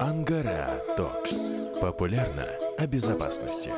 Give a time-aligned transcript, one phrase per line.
[0.00, 1.52] Angara Talks.
[1.80, 2.46] Популярно
[2.78, 3.72] о безопасности.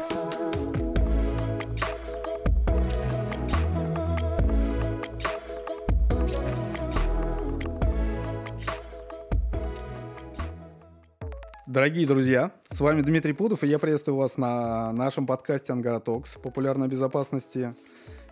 [11.66, 16.36] Дорогие друзья, с вами Дмитрий Пудов, и я приветствую вас на нашем подкасте «Angara Talks.
[16.36, 17.74] Популярно о безопасности».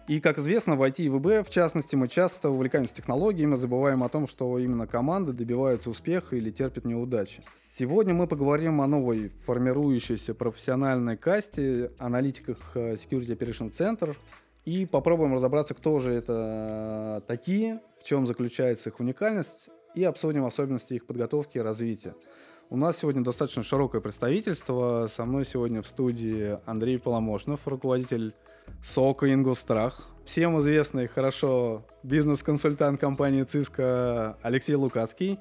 [0.09, 4.03] И, как известно, в IT и в ИБ, в частности, мы часто увлекаемся технологиями, забываем
[4.03, 7.45] о том, что именно команды добиваются успеха или терпят неудачи.
[7.55, 14.17] Сегодня мы поговорим о новой формирующейся профессиональной касте, аналитиках э, Security Operation Center,
[14.65, 20.95] и попробуем разобраться, кто же это такие, в чем заключается их уникальность, и обсудим особенности
[20.95, 22.15] их подготовки и развития.
[22.71, 25.07] У нас сегодня достаточно широкое представительство.
[25.11, 28.35] Со мной сегодня в студии Андрей Поломошнов, руководитель
[28.83, 30.09] СОКа Ингустрах.
[30.25, 35.39] Всем известный хорошо бизнес-консультант компании Cisco Алексей Лукацкий.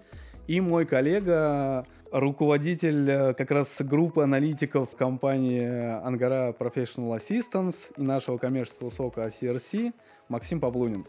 [0.48, 5.68] И мой коллега, руководитель э, как раз группы аналитиков компании
[6.05, 9.94] Ангара Professional Assistance и нашего коммерческого сока CRC
[10.29, 11.05] Максим Павлунин.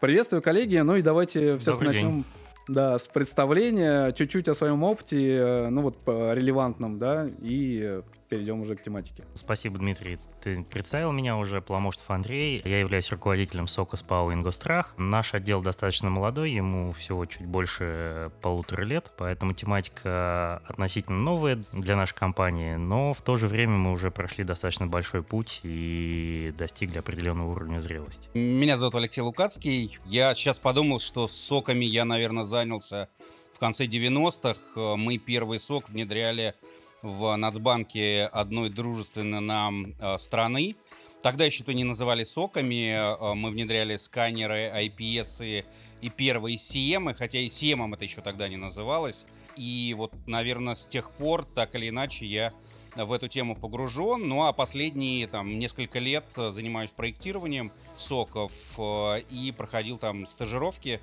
[0.00, 0.76] Приветствую, коллеги.
[0.76, 2.24] Ну и давайте все-таки начнем день.
[2.68, 8.60] Да, с представления, чуть-чуть о своем опыте, э, ну вот по релевантном, да, и перейдем
[8.60, 9.24] уже к тематике.
[9.34, 10.18] Спасибо, Дмитрий.
[10.42, 12.62] Ты представил меня уже, Пломоштов Андрей.
[12.64, 14.94] Я являюсь руководителем СОКа СПАО «Ингострах».
[14.98, 21.96] Наш отдел достаточно молодой, ему всего чуть больше полутора лет, поэтому тематика относительно новая для
[21.96, 26.98] нашей компании, но в то же время мы уже прошли достаточно большой путь и достигли
[26.98, 28.28] определенного уровня зрелости.
[28.34, 29.98] Меня зовут Алексей Лукацкий.
[30.04, 33.08] Я сейчас подумал, что с соками я, наверное, занялся
[33.54, 34.96] в конце 90-х.
[34.96, 36.54] Мы первый сок внедряли
[37.02, 40.76] в Нацбанке одной дружественной нам э, страны.
[41.22, 45.64] Тогда еще то не называли соками, э, мы внедряли сканеры, IPS
[46.00, 49.24] и первые CM, хотя и CM это еще тогда не называлось.
[49.56, 52.52] И вот, наверное, с тех пор, так или иначе, я
[53.04, 54.28] в эту тему погружен.
[54.28, 61.00] Ну а последние там несколько лет занимаюсь проектированием соков э, и проходил там стажировки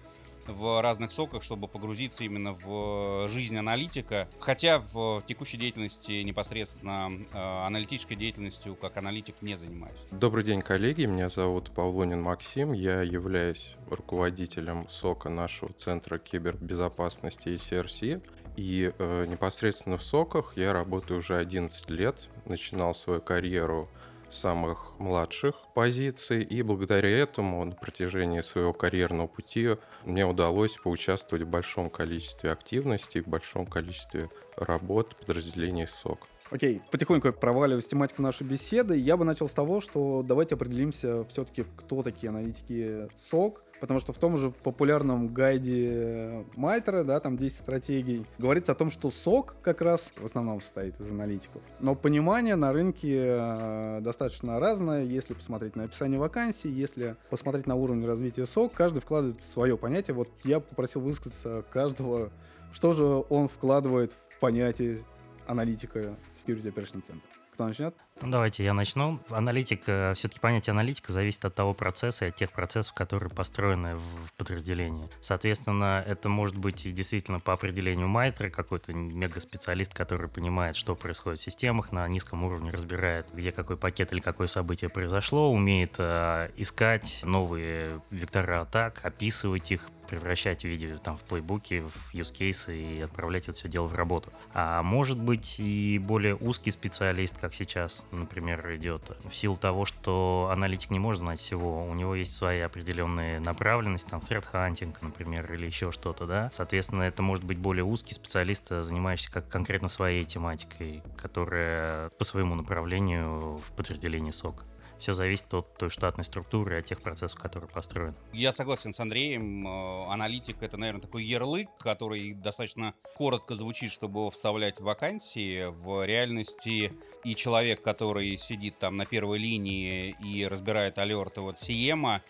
[0.47, 4.27] в разных соках, чтобы погрузиться именно в жизнь аналитика.
[4.39, 9.97] Хотя в текущей деятельности непосредственно э, аналитической деятельностью как аналитик не занимаюсь.
[10.11, 11.05] Добрый день, коллеги.
[11.05, 12.73] Меня зовут Павлонин Максим.
[12.73, 18.21] Я являюсь руководителем сока нашего центра кибербезопасности и CRC.
[18.55, 22.29] И э, непосредственно в соках я работаю уже 11 лет.
[22.45, 23.89] Начинал свою карьеру
[24.33, 31.49] самых младших позиций, и благодаря этому на протяжении своего карьерного пути мне удалось поучаствовать в
[31.49, 36.19] большом количестве активностей, в большом количестве работ подразделений СОК.
[36.53, 41.65] Окей, потихоньку проваливаясь тематику нашей беседы, я бы начал с того, что давайте определимся все-таки,
[41.75, 47.57] кто такие аналитики СОК, потому что в том же популярном гайде Майтера, да, там 10
[47.57, 51.63] стратегий, говорится о том, что СОК как раз в основном состоит из аналитиков.
[51.79, 57.73] Но понимание на рынке э, достаточно разное, если посмотреть на описание вакансий, если посмотреть на
[57.73, 60.13] уровень развития СОК, каждый вкладывает свое понятие.
[60.13, 62.29] Вот я попросил высказаться каждого,
[62.71, 64.99] что же он вкладывает в понятие
[65.47, 67.21] аналитика Security Operation Center.
[67.53, 67.95] Кто начнет?
[68.21, 69.19] Ну, давайте я начну.
[69.29, 74.33] Аналитика, все-таки понятие аналитика зависит от того процесса и от тех процессов, которые построены в
[74.37, 75.07] подразделении.
[75.21, 81.43] Соответственно, это может быть действительно по определению майтера какой-то мега-специалист, который понимает, что происходит в
[81.43, 87.21] системах, на низком уровне разбирает, где какой пакет или какое событие произошло, умеет э, искать
[87.23, 93.57] новые вектора атак, описывать их, превращать видео там в плейбуки, в cases и отправлять это
[93.57, 94.31] все дело в работу.
[94.53, 100.49] А может быть и более узкий специалист, как сейчас, например, идет, в силу того, что
[100.51, 105.51] аналитик не может знать всего, у него есть свои определенные направленности, там, threat hunting, например,
[105.53, 106.49] или еще что-то, да.
[106.51, 112.55] Соответственно, это может быть более узкий специалист, занимающийся как конкретно своей тематикой, которая по своему
[112.55, 114.65] направлению в подразделении СОК
[115.03, 118.15] все зависит от той штатной структуры и от тех процессов, которые построены.
[118.31, 119.67] Я согласен с Андреем.
[119.67, 125.65] Э, аналитик— это, наверное, такой ярлык, который достаточно коротко звучит, чтобы вставлять в вакансии.
[125.71, 126.93] В реальности
[127.25, 132.21] и человек, который сидит там на первой линии и разбирает алерты от Сиема,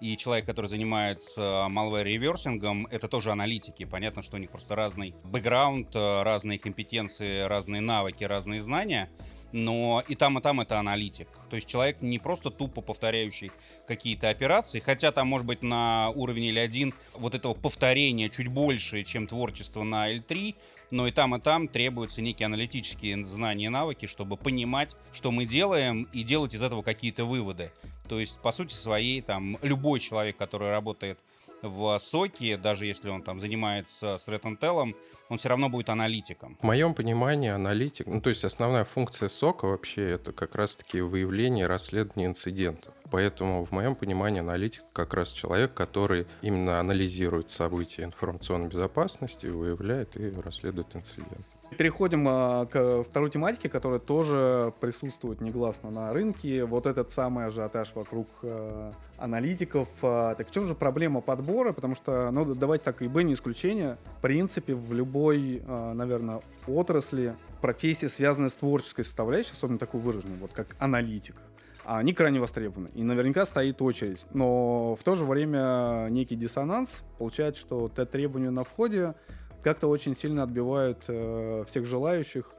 [0.00, 3.84] и человек, который занимается malware реверсингом, это тоже аналитики.
[3.84, 9.10] Понятно, что у них просто разный бэкграунд, э, разные компетенции, разные навыки, разные знания—
[9.52, 11.28] но и там, и там это аналитик.
[11.50, 13.50] То есть человек не просто тупо повторяющий
[13.86, 19.26] какие-то операции, хотя там, может быть, на уровне L1 вот этого повторения чуть больше, чем
[19.26, 20.54] творчество на L3,
[20.90, 25.46] но и там, и там требуются некие аналитические знания и навыки, чтобы понимать, что мы
[25.46, 27.70] делаем, и делать из этого какие-то выводы.
[28.08, 31.18] То есть, по сути своей, там, любой человек, который работает
[31.62, 34.94] в соке, даже если он там занимается Red Intel,
[35.28, 36.58] он все равно будет аналитиком.
[36.60, 41.64] В моем понимании аналитик, ну то есть основная функция сока вообще это как раз-таки выявление
[41.64, 42.92] и расследование инцидентов.
[43.10, 50.16] Поэтому в моем понимании аналитик как раз человек, который именно анализирует события информационной безопасности, выявляет
[50.16, 51.44] и расследует инциденты.
[51.76, 56.64] Переходим а, к второй тематике, которая тоже присутствует негласно на рынке.
[56.64, 59.88] Вот этот самый ажиотаж вокруг а, аналитиков.
[60.02, 61.72] А, так в чем же проблема подбора?
[61.72, 63.96] Потому что, ну, давайте так, ИБ не исключение.
[64.18, 70.36] В принципе, в любой, а, наверное, отрасли профессии, связанные с творческой составляющей, особенно такой выраженной,
[70.36, 71.36] вот как аналитик,
[71.84, 72.88] они крайне востребованы.
[72.94, 74.26] И наверняка стоит очередь.
[74.32, 77.02] Но в то же время некий диссонанс.
[77.18, 79.14] Получается, что те требования на входе
[79.62, 82.52] как-то очень сильно отбивают э, всех желающих,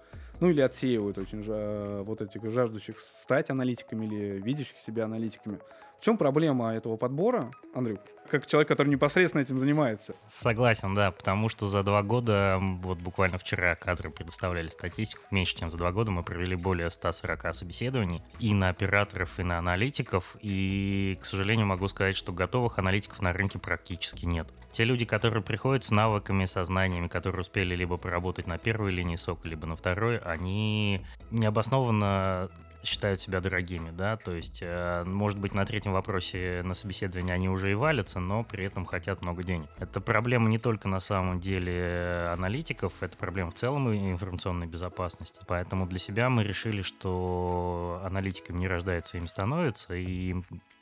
[0.44, 5.60] ну или отсеивают очень же, вот этих жаждущих стать аналитиками или видящих себя аналитиками.
[5.98, 8.02] В чем проблема этого подбора, Андрюх?
[8.30, 10.16] Как человек, который непосредственно этим занимается.
[10.28, 15.70] Согласен, да, потому что за два года, вот буквально вчера кадры предоставляли статистику, меньше чем
[15.70, 21.18] за два года мы провели более 140 собеседований и на операторов, и на аналитиков, и,
[21.22, 24.48] к сожалению, могу сказать, что готовых аналитиков на рынке практически нет.
[24.72, 29.16] Те люди, которые приходят с навыками, со знаниями, которые успели либо поработать на первой линии
[29.16, 32.50] сока, либо на второй, они необоснованно
[32.84, 37.50] считают себя дорогими, да, то есть, э, может быть, на третьем вопросе на собеседовании они
[37.50, 39.70] уже и валятся, но при этом хотят много денег.
[39.80, 45.40] Это проблема не только на самом деле аналитиков, это проблема в целом информационной безопасности.
[45.48, 50.36] Поэтому для себя мы решили, что аналитиками не рождаются, ими становятся, и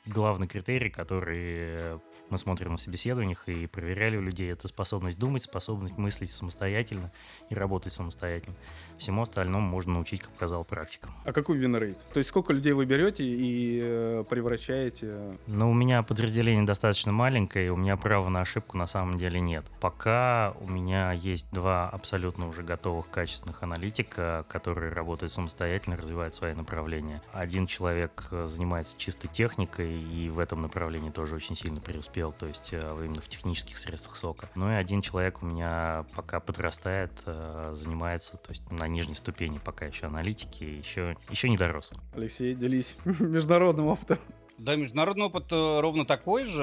[0.06, 2.00] главный критерий, который
[2.32, 7.12] мы смотрим на собеседованиях и проверяли у людей, это способность думать, способность мыслить самостоятельно
[7.50, 8.56] и работать самостоятельно.
[9.02, 11.10] Всему остальному можно научить, как показала практика.
[11.24, 11.98] А какой вин-рейт?
[12.12, 15.32] То есть сколько людей вы берете и э, превращаете?
[15.48, 19.40] Ну, у меня подразделение достаточно маленькое, и у меня права на ошибку на самом деле
[19.40, 19.64] нет.
[19.80, 26.54] Пока у меня есть два абсолютно уже готовых качественных аналитика, которые работают самостоятельно, развивают свои
[26.54, 27.20] направления.
[27.32, 32.32] Один человек э, занимается чистой техникой и в этом направлении тоже очень сильно преуспел успел,
[32.32, 34.48] то есть э, именно в технических средствах сока.
[34.54, 37.10] Ну и один человек у меня пока подрастает,
[37.72, 41.92] занимается, то есть на нижней ступени пока еще аналитики, еще, еще не дорос.
[42.14, 44.18] Алексей, делись международным опытом.
[44.58, 46.62] Да, международный опыт э, ровно такой же.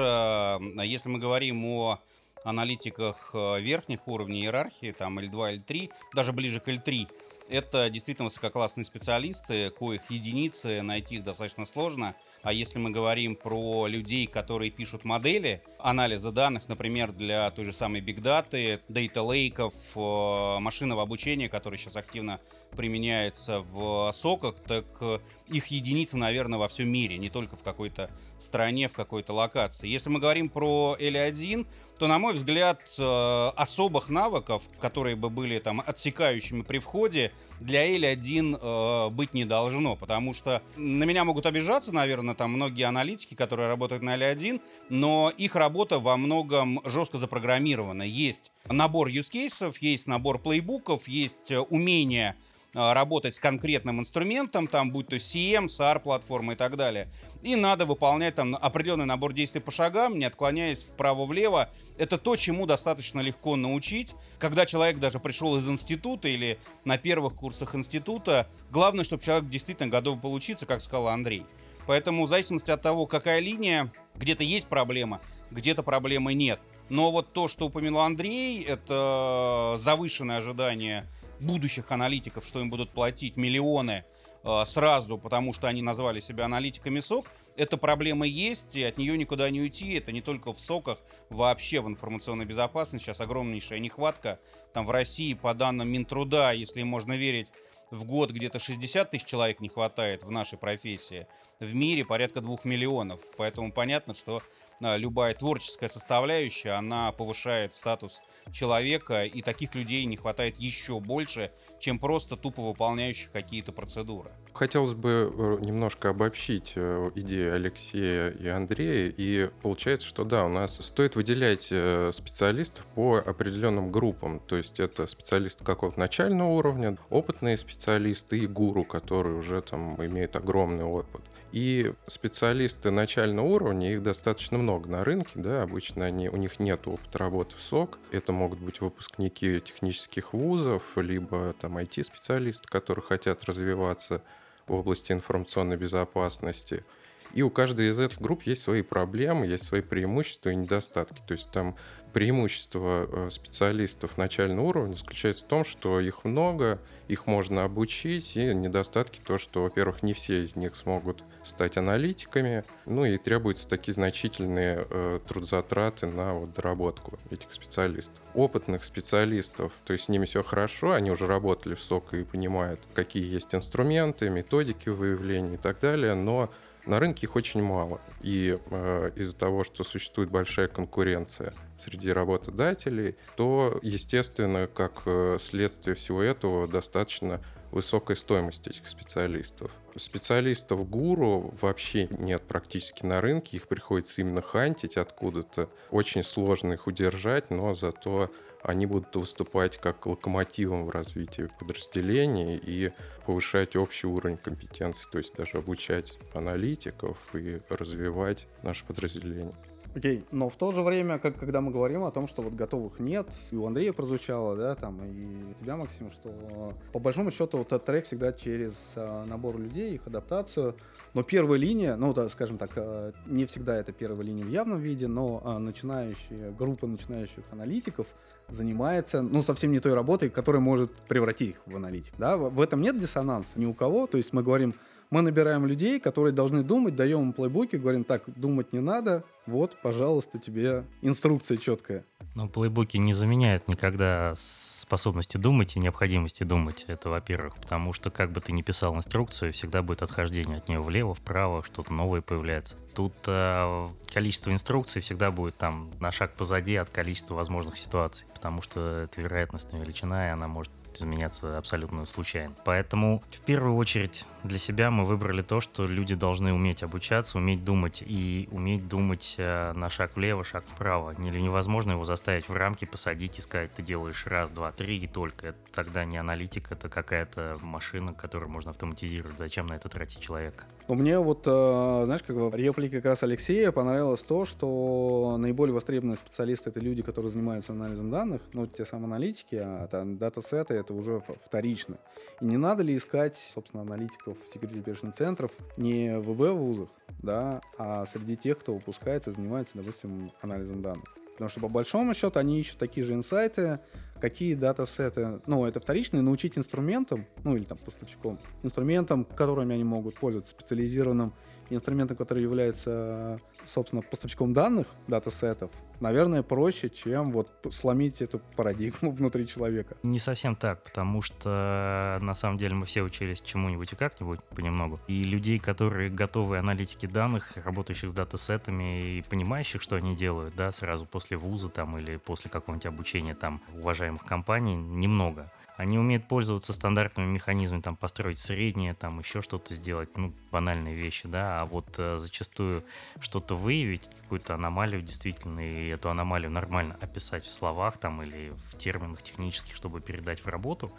[0.82, 1.98] Если мы говорим о
[2.44, 7.06] аналитиках верхних уровней иерархии, там L2, L3, даже ближе к L3,
[7.50, 12.14] это действительно высококлассные специалисты, коих единицы, найти их достаточно сложно.
[12.42, 17.72] А если мы говорим про людей, которые пишут модели анализа данных, например, для той же
[17.72, 22.40] самой Big Data, Data Lake, э, машинного обучения, которое сейчас активно
[22.76, 25.18] применяется в соках, так э,
[25.48, 28.10] их единицы, наверное, во всем мире, не только в какой-то
[28.40, 29.88] стране, в какой-то локации.
[29.88, 31.66] Если мы говорим про L1,
[32.00, 37.30] то, на мой взгляд, э, особых навыков, которые бы были там отсекающими при входе,
[37.60, 42.84] для L1 э, быть не должно, потому что на меня могут обижаться, наверное, там многие
[42.84, 48.04] аналитики, которые работают на L1, но их работа во многом жестко запрограммирована.
[48.04, 54.90] Есть набор use cases, есть набор плейбуков, есть умение а, работать с конкретным инструментом, там,
[54.90, 57.08] будь то CM, SAR платформа и так далее.
[57.42, 61.70] И надо выполнять там определенный набор действий по шагам, не отклоняясь вправо-влево.
[61.98, 64.14] Это то, чему достаточно легко научить.
[64.38, 69.88] Когда человек даже пришел из института или на первых курсах института, главное, чтобы человек действительно
[69.88, 71.44] готов поучиться, как сказал Андрей.
[71.86, 76.60] Поэтому в зависимости от того, какая линия, где-то есть проблема, где-то проблемы нет.
[76.88, 81.04] Но вот то, что упомянул Андрей, это завышенное ожидание
[81.40, 84.04] будущих аналитиков, что им будут платить миллионы
[84.42, 89.18] э, сразу, потому что они назвали себя аналитиками СОК, эта проблема есть, и от нее
[89.18, 89.92] никуда не уйти.
[89.94, 93.04] Это не только в СОКах, вообще в информационной безопасности.
[93.04, 94.40] Сейчас огромнейшая нехватка.
[94.72, 97.48] Там в России, по данным Минтруда, если можно верить,
[97.90, 101.26] в год где-то 60 тысяч человек не хватает в нашей профессии.
[101.58, 103.20] В мире порядка двух миллионов.
[103.36, 104.40] Поэтому понятно, что
[104.80, 108.20] любая творческая составляющая, она повышает статус
[108.52, 114.30] человека, и таких людей не хватает еще больше, чем просто тупо выполняющих какие-то процедуры.
[114.52, 120.48] Хотелось бы э, немножко обобщить э, идеи Алексея и Андрея, и получается, что да, у
[120.48, 126.96] нас стоит выделять э, специалистов по определенным группам, то есть это специалисты какого-то начального уровня,
[127.10, 131.22] опытные специалисты и гуру, которые уже там имеют огромный опыт.
[131.52, 136.86] И специалисты начального уровня, их достаточно много на рынке, да, обычно они, у них нет
[136.86, 137.98] опыта работы в СОК.
[138.12, 144.22] Это могут быть выпускники технических вузов, либо там IT-специалисты, которые хотят развиваться
[144.68, 146.84] в области информационной безопасности.
[147.32, 151.20] И у каждой из этих групп есть свои проблемы, есть свои преимущества и недостатки.
[151.26, 151.76] То есть там
[152.12, 158.54] преимущество э, специалистов начального уровня заключается в том, что их много, их можно обучить, и
[158.54, 163.94] недостатки то, что, во-первых, не все из них смогут стать аналитиками, ну и требуются такие
[163.94, 168.14] значительные э, трудозатраты на вот, доработку этих специалистов.
[168.34, 172.80] Опытных специалистов, то есть с ними все хорошо, они уже работали в СОК и понимают,
[172.94, 176.50] какие есть инструменты, методики выявления и так далее, но
[176.86, 178.00] на рынке их очень мало.
[178.22, 185.94] И э, из-за того, что существует большая конкуренция среди работодателей, то, естественно, как э, следствие
[185.94, 189.70] всего этого, достаточно высокой стоимости этих специалистов.
[189.96, 195.68] Специалистов гуру вообще нет практически на рынке, их приходится именно хантить откуда-то.
[195.90, 198.30] Очень сложно их удержать, но зато
[198.62, 202.92] они будут выступать как локомотивом в развитии подразделений и
[203.26, 209.54] повышать общий уровень компетенции, то есть даже обучать аналитиков и развивать наше подразделение.
[209.92, 213.00] Окей, но в то же время, как когда мы говорим о том, что вот готовых
[213.00, 217.66] нет, и у Андрея прозвучало, да, там, и тебя, Максим, что по большому счету вот
[217.66, 220.76] этот трек всегда через а, набор людей, их адаптацию,
[221.12, 224.78] но первая линия, ну, да, скажем так, а, не всегда это первая линия в явном
[224.78, 228.06] виде, но а, начинающие, группа начинающих аналитиков
[228.48, 232.60] занимается, ну, совсем не той работой, которая может превратить их в аналитик, да, в, в
[232.60, 234.72] этом нет диссонанса ни у кого, то есть мы говорим,
[235.10, 239.76] мы набираем людей, которые должны думать, даем им плейбуки, говорим, так, думать не надо, вот,
[239.82, 242.04] пожалуйста, тебе инструкция четкая.
[242.36, 246.84] Но плейбуки не заменяют никогда способности думать и необходимости думать.
[246.86, 250.80] Это, во-первых, потому что как бы ты ни писал инструкцию, всегда будет отхождение от нее
[250.80, 252.76] влево, вправо, что-то новое появляется.
[252.94, 258.62] Тут э, количество инструкций всегда будет там на шаг позади от количества возможных ситуаций, потому
[258.62, 262.54] что это вероятностная величина, и она может изменяться абсолютно случайно.
[262.64, 267.64] Поэтому в первую очередь для себя мы выбрали то, что люди должны уметь обучаться, уметь
[267.64, 271.14] думать и уметь думать э, на шаг влево, шаг вправо.
[271.18, 275.06] Или невозможно его заставить в рамки посадить и сказать, ты делаешь раз, два, три и
[275.06, 275.48] только.
[275.48, 279.38] Это тогда не аналитик, это какая-то машина, которую можно автоматизировать.
[279.38, 280.64] Зачем на это тратить человека?
[280.88, 285.74] Но мне вот, э, знаешь, как в реплике как раз Алексея понравилось то, что наиболее
[285.74, 290.74] востребованные специалисты это люди, которые занимаются анализом данных, ну, те самые аналитики, а там датасеты
[290.74, 291.96] это уже вторично.
[292.40, 296.88] И не надо ли искать, собственно, аналитиков operation центров не в ВБ вузах,
[297.22, 301.19] да, а среди тех, кто выпускается занимается, допустим, анализом данных.
[301.40, 303.80] Потому что по большому счету они ищут такие же инсайты,
[304.20, 310.16] какие датасеты, ну, это вторичные, научить инструментам, ну, или там поставщиком, инструментам, которыми они могут
[310.16, 311.32] пользоваться, специализированным
[311.70, 319.46] инструментом, который является, собственно, поставщиком данных, датасетов, наверное, проще, чем вот сломить эту парадигму внутри
[319.46, 319.96] человека.
[320.02, 324.98] Не совсем так, потому что на самом деле мы все учились чему-нибудь и как-нибудь понемногу.
[325.06, 330.72] И людей, которые готовы аналитики данных, работающих с датасетами и понимающих, что они делают, да,
[330.72, 335.50] сразу после вуза там или после какого-нибудь обучения там уважаемых компаний, немного.
[335.80, 341.26] Они умеют пользоваться стандартными механизмами, там, построить среднее, там, еще что-то сделать, ну, банальные вещи,
[341.26, 342.84] да, а вот э, зачастую
[343.18, 348.76] что-то выявить, какую-то аномалию действительно, и эту аномалию нормально описать в словах, там, или в
[348.76, 350.92] терминах технических, чтобы передать в работу,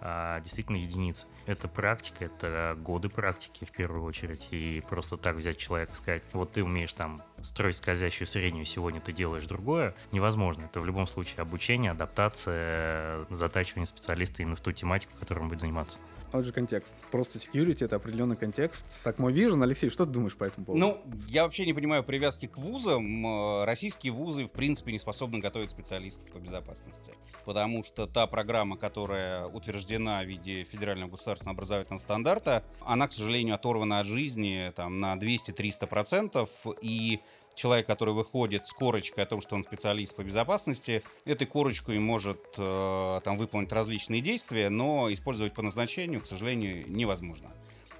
[0.00, 1.26] а, действительно единицы.
[1.46, 4.46] Это практика, это годы практики в первую очередь.
[4.52, 9.00] И просто так взять человека и сказать, вот ты умеешь там строить скользящую среднюю, сегодня
[9.00, 10.64] ты делаешь другое, невозможно.
[10.64, 15.60] Это в любом случае обучение, адаптация, затачивание специалиста именно в ту тематику, которой он будет
[15.60, 15.98] заниматься.
[16.30, 16.94] Тот же контекст.
[17.10, 18.84] Просто security— это определенный контекст.
[19.02, 19.62] Так мой vision.
[19.62, 20.80] Алексей, что ты думаешь по этому поводу?
[20.80, 23.26] Ну, я вообще не понимаю привязки к вузам.
[23.26, 27.12] Э, российские вузы, в принципе, не способны готовить специалистов по безопасности.
[27.44, 33.54] Потому что та программа, которая утверждена в виде федерального государственного образовательного стандарта, она, к сожалению,
[33.54, 36.76] оторвана от жизни там, на 200-300%.
[36.82, 37.20] И
[37.58, 42.40] человек, который выходит с корочкой о том, что он специалист по безопасности, этой корочкой может
[42.56, 47.48] э, там выполнить различные действия, но использовать по назначению, к сожалению, невозможно.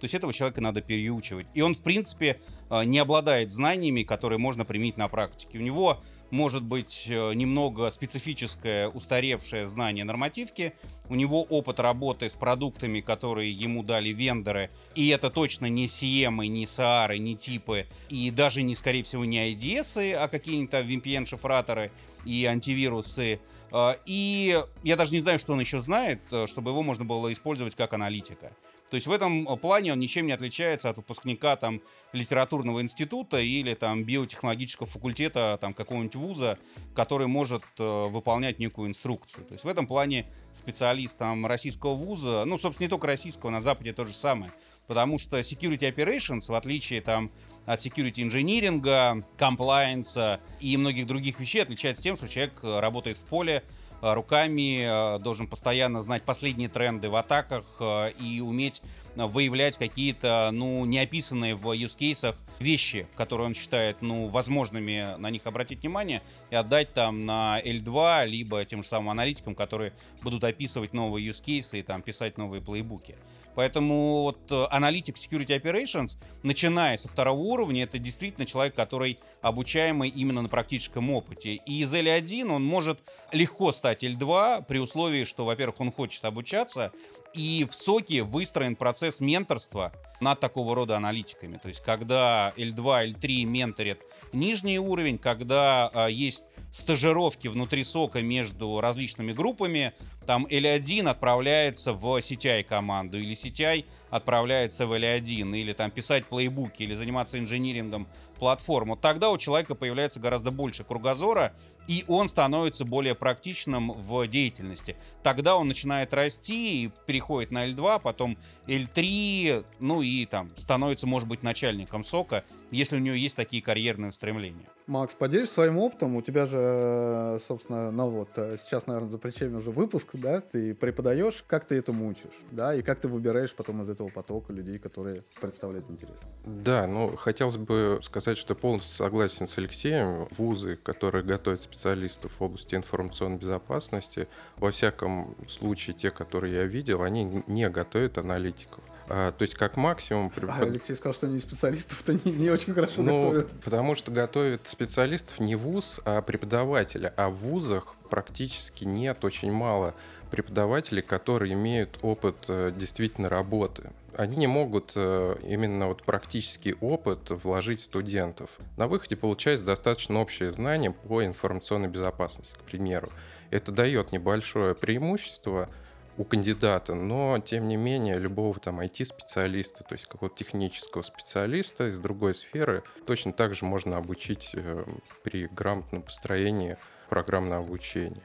[0.01, 1.47] То есть этого человека надо переучивать.
[1.55, 5.59] И он, в принципе, э, не обладает знаниями, которые можно применить на практике.
[5.59, 6.01] У него
[6.31, 10.75] может быть э, немного специфическое устаревшее знание нормативки,
[11.09, 16.47] у него опыт работы с продуктами, которые ему дали вендоры, и это точно не CM,
[16.47, 21.91] не SAR, не типы, и даже не, скорее всего, не IDS, а какие-нибудь там VPN-шифраторы
[22.25, 23.41] и антивирусы.
[23.73, 27.33] Э, и я даже не знаю, что он еще знает, э, чтобы его можно было
[27.33, 28.53] использовать как аналитика.
[28.91, 31.81] То есть в этом э, плане он ничем не отличается от выпускника там
[32.13, 36.59] литературного института или там биотехнологического факультета там какого-нибудь вуза,
[36.95, 39.45] который может э, выполнять некую инструкцию.
[39.45, 43.61] То есть в этом плане специалист там российского вуза, ну, собственно, не только российского, на
[43.61, 44.51] Западе то же самое.
[44.87, 47.31] Потому что security operations, в отличие там
[47.67, 53.27] от security инжиниринга, комплайенса и многих других вещей отличается тем, что человек э, работает в
[53.27, 53.63] поле,
[54.01, 58.83] руками, э, должен постоянно знать последние тренды в атаках э, и уметь
[59.17, 65.31] э, выявлять какие-то, ну, неописанные в use кейсах вещи, которые он считает, ну, возможными на
[65.31, 70.45] них обратить внимание и отдать там на L2, либо тем же самым аналитикам, которые будут
[70.45, 73.17] описывать новые use кейсы и там писать новые плейбуки.
[73.59, 80.11] Поэтому вот э, аналитик Security Operations, начиная со второго уровня, это действительно человек, который обучаемый
[80.11, 81.55] именно на практическом опыте.
[81.55, 83.01] И из L1 он может
[83.33, 86.93] легко стать L2 при условии, что, во-первых, он хочет обучаться,
[87.35, 91.57] и в СОКе выстроен процесс менторства над такого рода аналитиками.
[91.57, 98.81] То есть, когда L2, L3 менторят нижний уровень, когда а, есть стажировки внутри сока между
[98.81, 99.95] различными группами.
[100.27, 106.83] Там L1 отправляется в CTI команду, или CTI отправляется в L1, или там писать плейбуки,
[106.83, 108.09] или заниматься инжинирингом
[108.39, 108.91] платформ.
[108.91, 111.55] Вот тогда у человека появляется гораздо больше кругозора,
[111.87, 114.97] и он становится более практичным в деятельности.
[115.23, 121.29] Тогда он начинает расти и переходит на L2, потом L3, ну и там становится, может
[121.29, 124.67] быть, начальником сока, если у него есть такие карьерные устремления.
[124.87, 126.17] Макс, поделишься своим опытом.
[126.17, 130.75] У тебя же, собственно, ну вот, э, сейчас, наверное, за плечами уже выпуск, да, ты
[130.75, 134.79] преподаешь, как ты этому учишь, да, и как ты выбираешь потом из этого потока людей,
[134.79, 136.17] которые представляют интерес.
[136.45, 140.27] Да, ну, хотелось бы сказать, что полностью согласен с Алексеем.
[140.31, 147.03] Вузы, которые готовят специалистов в области информационной безопасности, во всяком случае, те, которые я видел,
[147.03, 148.83] они не готовят аналитиков.
[149.09, 150.31] А, то есть как максимум...
[150.49, 153.51] А, Алексей сказал, что они специалистов-то не, не очень хорошо ну, готовят.
[153.65, 157.13] Потому что готовят специалистов не вуз, а преподавателя.
[157.17, 159.95] А в вузах практически нет, очень мало
[160.31, 163.91] преподавателей, которые имеют опыт э, действительно работы.
[164.17, 168.51] Они не могут э, именно вот практический опыт вложить студентов.
[168.77, 173.11] На выходе получается достаточно общее знание по информационной безопасности, к примеру.
[173.51, 175.71] Это дает небольшое преимущество,
[176.19, 182.01] у кандидата, но тем не менее любого там IT-специалиста, то есть какого-то технического специалиста из
[182.01, 184.85] другой сферы точно так же можно обучить э,
[185.23, 186.77] при грамотном построении
[187.09, 188.23] программного обучения.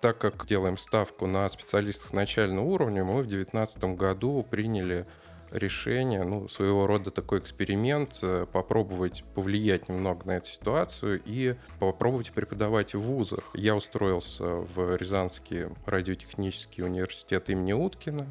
[0.00, 5.04] Так как делаем ставку на специалистов начального уровня, мы в 2019 году приняли
[5.50, 12.32] решение, ну, своего рода такой эксперимент, э, попробовать повлиять немного на эту ситуацию и попробовать
[12.32, 13.50] преподавать в вузах.
[13.54, 18.26] Я устроился в Рязанский радиотехнический университет имени Уткина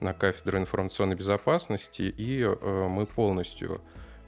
[0.00, 3.80] на кафедру информационной безопасности, и э, мы полностью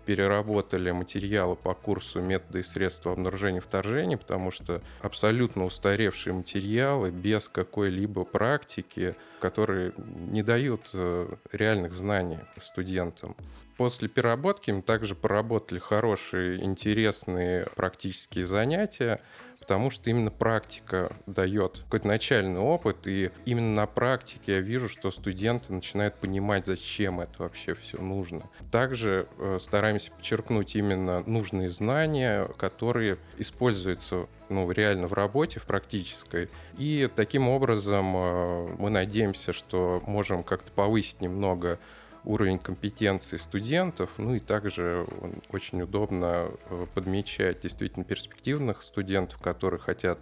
[0.09, 7.47] переработали материалы по курсу методы и средства обнаружения вторжений, потому что абсолютно устаревшие материалы без
[7.47, 13.37] какой-либо практики, которые не дают э, реальных знаний студентам.
[13.79, 19.21] После переработки мы также поработали хорошие, интересные практические занятия,
[19.61, 25.12] потому что именно практика дает какой-то начальный опыт, и именно на практике я вижу, что
[25.12, 28.51] студенты начинают понимать, зачем это вообще все нужно.
[28.73, 36.49] Также э, стараемся подчеркнуть именно нужные знания, которые используются ну, реально в работе, в практической.
[36.79, 41.79] И таким образом э, мы надеемся, что можем как-то повысить немного
[42.29, 45.07] уровень компетенции студентов, ну и также
[45.51, 50.19] очень удобно э, подмечать действительно перспективных студентов, которые хотят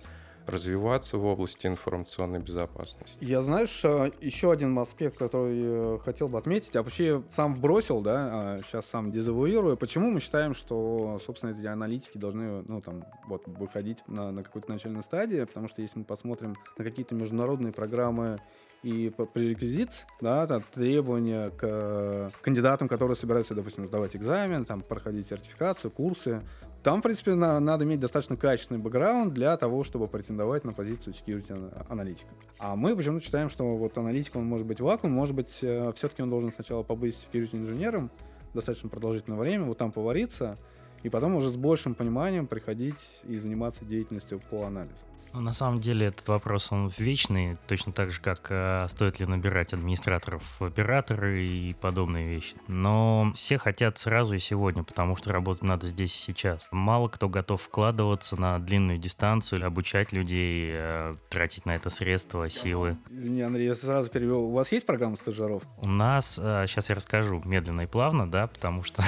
[0.47, 3.17] развиваться в области информационной безопасности.
[3.21, 8.01] Я, знаешь, э, еще один аспект, который э, хотел бы отметить, а вообще сам вбросил,
[8.01, 13.05] да, сейчас а сам дезавуирую, почему мы считаем, что, собственно, эти аналитики должны, ну, там,
[13.27, 17.73] вот, выходить на, на какой-то начальной стадии, потому что если мы посмотрим на какие-то международные
[17.73, 18.39] программы
[18.83, 25.27] и пререквизит, да, там, требования к э, кандидатам, которые собираются, допустим, сдавать экзамен, там, проходить
[25.27, 26.43] сертификацию, курсы.
[26.83, 31.15] Там, в принципе, на, надо иметь достаточно качественный бэкграунд для того, чтобы претендовать на позицию
[31.15, 32.31] security аналитика.
[32.59, 36.23] А мы почему-то считаем, что вот аналитик, он может быть вакуум, может быть, э, все-таки
[36.23, 38.11] он должен сначала побыть security инженером
[38.55, 40.57] достаточно продолжительное время, вот там повариться,
[41.03, 45.05] и потом уже с большим пониманием приходить и заниматься деятельностью по анализу.
[45.37, 49.27] Ну, на самом деле этот вопрос, он вечный, точно так же, как э, стоит ли
[49.27, 52.57] набирать администраторов в операторы и подобные вещи.
[52.69, 56.69] Но все хотят сразу и сегодня, потому что работать надо здесь и сейчас.
[56.71, 62.49] Мало кто готов вкладываться на длинную дистанцию, или обучать людей, э, тратить на это средства,
[62.49, 62.97] силы.
[63.11, 64.45] Извини, Андрей, я сразу перевел.
[64.45, 65.65] У вас есть программа стажировок?
[65.83, 69.03] У нас, э, сейчас я расскажу медленно и плавно, да, потому что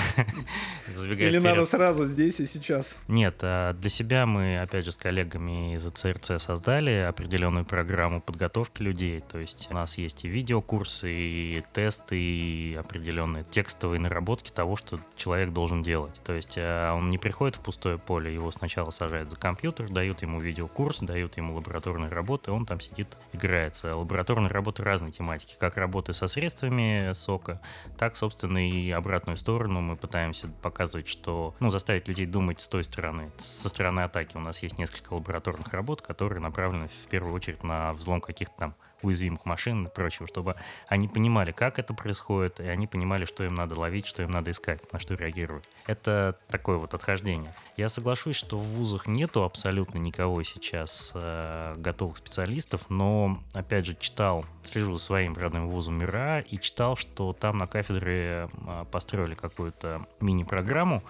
[0.88, 2.98] Или надо сразу здесь и сейчас?
[3.06, 8.20] Нет, э, для себя мы, опять же, с коллегами из АЦР ТРЦ создали определенную программу
[8.20, 9.20] подготовки людей.
[9.20, 14.98] То есть у нас есть и видеокурсы, и тесты, и определенные текстовые наработки того, что
[15.16, 16.20] человек должен делать.
[16.24, 20.22] То есть э, он не приходит в пустое поле, его сначала сажают за компьютер, дают
[20.22, 23.94] ему видеокурс, дают ему лабораторные работы, он там сидит, играется.
[23.96, 27.60] Лабораторные работы разной тематики, как работы со средствами сока,
[27.98, 32.85] так, собственно, и обратную сторону мы пытаемся показывать, что, ну, заставить людей думать с той
[32.85, 34.37] стороны, со стороны атаки.
[34.37, 38.74] У нас есть несколько лабораторных работ, которые направлены в первую очередь на взлом каких-то там
[39.02, 40.57] уязвимых машин и прочего, чтобы
[40.88, 44.50] они понимали, как это происходит, и они понимали, что им надо ловить, что им надо
[44.50, 45.68] искать, на что реагировать.
[45.87, 47.54] Это такое вот отхождение.
[47.76, 53.96] Я соглашусь, что в вузах нету абсолютно никого сейчас э, готовых специалистов, но, опять же,
[53.98, 59.35] читал, слежу за своим родным вузом МИРА и читал, что там на кафедре э, построили
[59.35, 61.02] какую-то мини-программу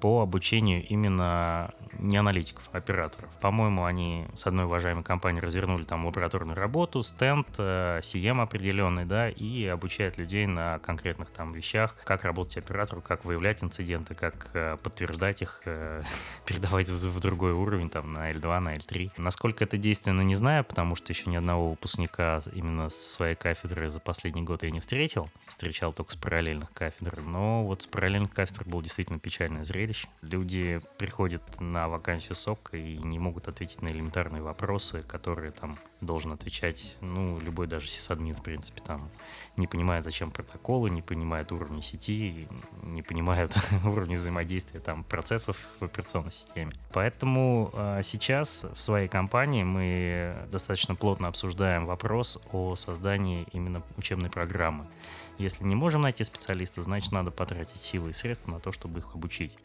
[0.00, 3.30] по обучению именно не аналитиков, а операторов.
[3.40, 9.28] По-моему, они с одной уважаемой компанией развернули там лабораторную работу, стенд, э, CM определенный, да,
[9.30, 14.76] и обучают людей на конкретных там вещах, как работать оператору, как выявлять инциденты, как э,
[14.82, 16.02] подтверждать их, э,
[16.44, 19.12] передавать в, другой уровень, там, на L2, на L3.
[19.16, 23.90] Насколько это действенно, не знаю, потому что еще ни одного выпускника именно со своей кафедры
[23.90, 25.28] за последний год я не встретил.
[25.46, 27.20] Встречал только с параллельных кафедр.
[27.22, 30.08] Но вот с параллельных кафедр было действительно печальное зрелище.
[30.22, 36.32] Люди приходят на вакансию СОК и не могут ответить на элементарные вопросы, которые там должен
[36.32, 39.08] отвечать, ну, любой даже сисадмин, в принципе, там
[39.56, 42.46] не понимает, зачем протоколы, не понимает уровня сети,
[42.82, 46.72] не понимает уровня взаимодействия там процессов в операционной системе.
[46.92, 54.30] Поэтому э, сейчас в своей компании мы достаточно плотно обсуждаем вопрос о создании именно учебной
[54.30, 54.86] программы.
[55.38, 59.14] Если не можем найти специалиста, значит надо потратить силы и средства на то, чтобы их
[59.14, 59.56] обучить.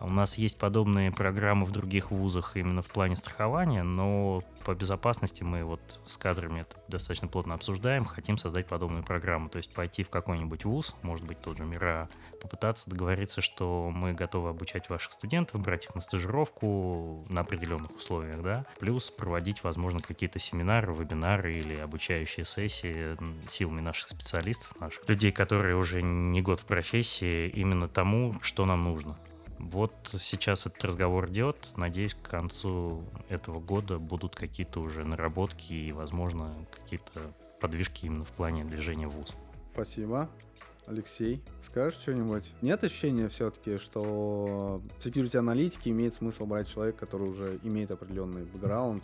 [0.00, 5.42] У нас есть подобные программы в других вузах именно в плане страхования, но по безопасности
[5.42, 10.02] мы вот с кадрами это достаточно плотно обсуждаем, хотим создать подобную программу, то есть пойти
[10.02, 12.08] в какой-нибудь вуз, может быть тот же МИРА,
[12.40, 18.42] попытаться договориться, что мы готовы обучать ваших студентов, брать их на стажировку на определенных условиях,
[18.42, 23.16] да, плюс проводить, возможно, какие-то семинары, вебинары или обучающие сессии
[23.48, 28.84] силами наших специалистов, наших людей, которые уже не год в профессии, именно тому, что нам
[28.84, 29.16] нужно.
[29.70, 31.72] Вот сейчас этот разговор идет.
[31.76, 37.20] Надеюсь, к концу этого года будут какие-то уже наработки и, возможно, какие-то
[37.60, 39.34] подвижки именно в плане движения в ВУЗ.
[39.72, 40.28] Спасибо.
[40.86, 42.52] Алексей, скажешь что-нибудь?
[42.60, 49.02] Нет ощущения все-таки, что security аналитики имеет смысл брать человека, который уже имеет определенный бэкграунд,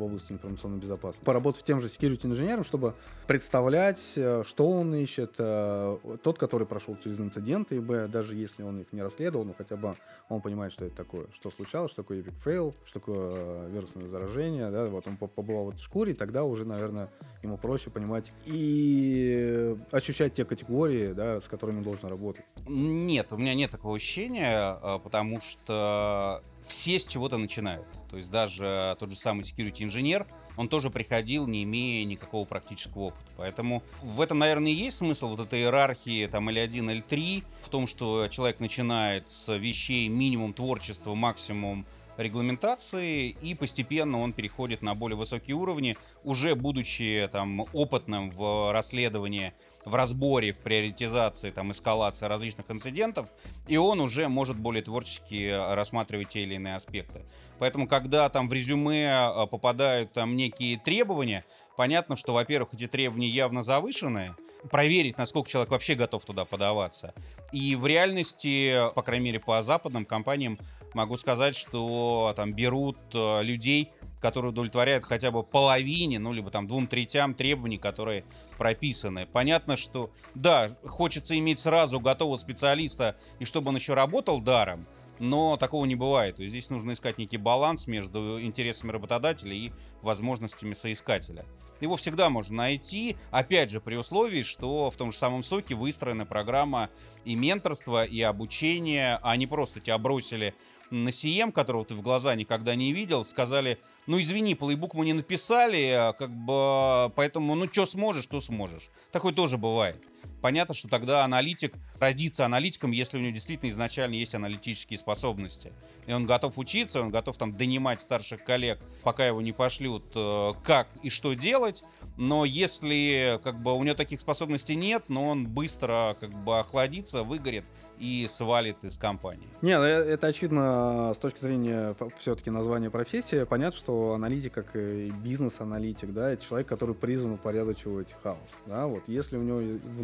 [0.00, 1.24] в области информационной безопасности.
[1.24, 2.94] Поработать тем же security инженером, чтобы
[3.26, 8.62] представлять, э, что он ищет, э, тот, который прошел через инциденты, и б, даже если
[8.62, 9.94] он их не расследовал, но хотя бы
[10.28, 14.08] он понимает, что это такое, что случалось, что такое epic fail, что такое э, вирусное
[14.08, 17.10] заражение, да, вот он побывал в этой шкуре, и тогда уже, наверное,
[17.42, 22.44] ему проще понимать и ощущать те категории, да, с которыми он должен работать.
[22.66, 27.86] Нет, у меня нет такого ощущения, потому что все с чего-то начинают.
[28.08, 33.02] То есть даже тот же самый security инженер, он тоже приходил, не имея никакого практического
[33.02, 33.32] опыта.
[33.36, 37.86] Поэтому в этом, наверное, и есть смысл вот этой иерархии там L1, L3, в том,
[37.86, 45.16] что человек начинает с вещей минимум творчества, максимум регламентации, и постепенно он переходит на более
[45.16, 49.52] высокие уровни, уже будучи там опытным в расследовании
[49.84, 53.28] в разборе, в приоритизации, там, эскалации различных инцидентов,
[53.66, 57.22] и он уже может более творчески э, рассматривать те или иные аспекты.
[57.58, 61.44] Поэтому, когда там в резюме э, попадают там некие требования,
[61.76, 64.34] понятно, что, во-первых, эти требования явно завышенные,
[64.70, 67.14] проверить, насколько человек вообще готов туда подаваться.
[67.52, 70.58] И в реальности, по крайней мере, по западным компаниям
[70.94, 76.66] могу сказать, что там берут э, людей, которые удовлетворяют хотя бы половине, ну, либо там
[76.66, 78.24] двум третям требований, которые
[78.58, 79.26] прописаны.
[79.26, 84.86] Понятно, что, да, хочется иметь сразу готового специалиста, и чтобы он еще работал даром,
[85.18, 86.36] но такого не бывает.
[86.36, 91.44] То есть здесь нужно искать некий баланс между интересами работодателя и возможностями соискателя.
[91.80, 96.26] Его всегда можно найти, опять же, при условии, что в том же самом соке выстроена
[96.26, 96.90] программа
[97.24, 100.54] и менторства, и обучения, а не просто тебя бросили
[100.90, 105.12] на CM, которого ты в глаза никогда не видел, сказали, ну извини, плейбук мы не
[105.12, 108.90] написали, а как бы, поэтому, ну что сможешь, то сможешь.
[109.12, 110.09] Такое тоже бывает.
[110.40, 115.72] Понятно, что тогда аналитик родится аналитиком, если у него действительно изначально есть аналитические способности.
[116.06, 120.52] И он готов учиться, он готов там донимать старших коллег, пока его не пошлют, э,
[120.64, 121.84] как и что делать.
[122.16, 127.22] Но если как бы у него таких способностей нет, но он быстро как бы охладится,
[127.22, 127.64] выгорит
[127.98, 129.46] и свалит из компании.
[129.60, 133.44] Не, ну, э, это очевидно с точки зрения все-таки названия профессии.
[133.44, 139.02] Понятно, что аналитик, как и бизнес-аналитик, да, это человек, который призван упорядочивать хаос, да, вот
[139.06, 139.60] если у него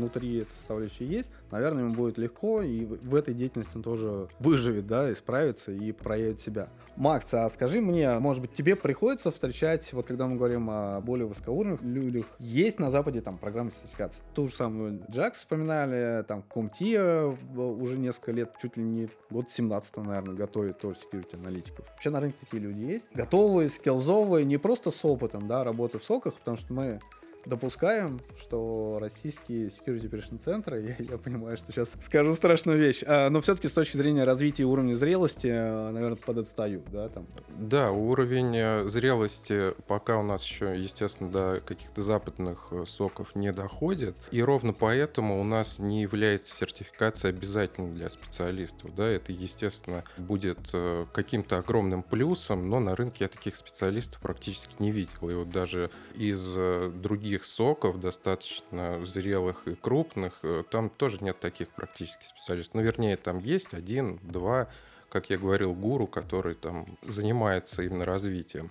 [0.07, 4.87] внутри эта составляющая есть, наверное, ему будет легко, и в этой деятельности он тоже выживет,
[4.87, 6.69] да, исправится и проявит себя.
[6.97, 11.27] Макс, а скажи мне, может быть, тебе приходится встречать, вот когда мы говорим о более
[11.27, 17.37] высокоуровневых людях, есть на Западе там программы сертификации, ту же самую Jax вспоминали, там Комтия
[17.57, 21.87] уже несколько лет, чуть ли не год 17 наверное, готовит тоже security аналитиков.
[21.89, 23.07] Вообще на рынке такие люди есть.
[23.15, 27.01] Готовые, скиллзовые, не просто с опытом, да, работы в соках, потому что мы
[27.47, 33.31] допускаем, что российские security operation центры, я, я понимаю, что сейчас скажу страшную вещь, а,
[33.31, 37.27] но все-таки с точки зрения развития уровня зрелости, а, наверное, подотстают, да, там.
[37.59, 43.53] Да, уровень э, зрелости пока у нас еще, естественно, до каких-то западных э, соков не
[43.53, 50.03] доходит, и ровно поэтому у нас не является сертификация обязательной для специалистов, да, это, естественно,
[50.19, 55.35] будет э, каким-то огромным плюсом, но на рынке я таких специалистов практически не видел, и
[55.35, 56.57] вот даже из
[56.97, 62.75] других других соков, достаточно зрелых и крупных, э, там тоже нет таких практически специалистов.
[62.77, 64.69] Ну, вернее, там есть один, два,
[65.11, 68.71] как я говорил, гуру, который там занимается именно развитием.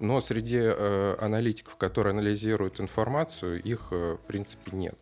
[0.00, 4.96] Но среди э, аналитиков, которые анализируют информацию, их, э, в принципе, нет.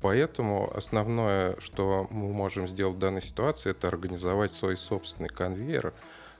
[0.00, 5.92] Поэтому основное, что мы можем сделать в данной ситуации, это организовать свой собственный конвейер.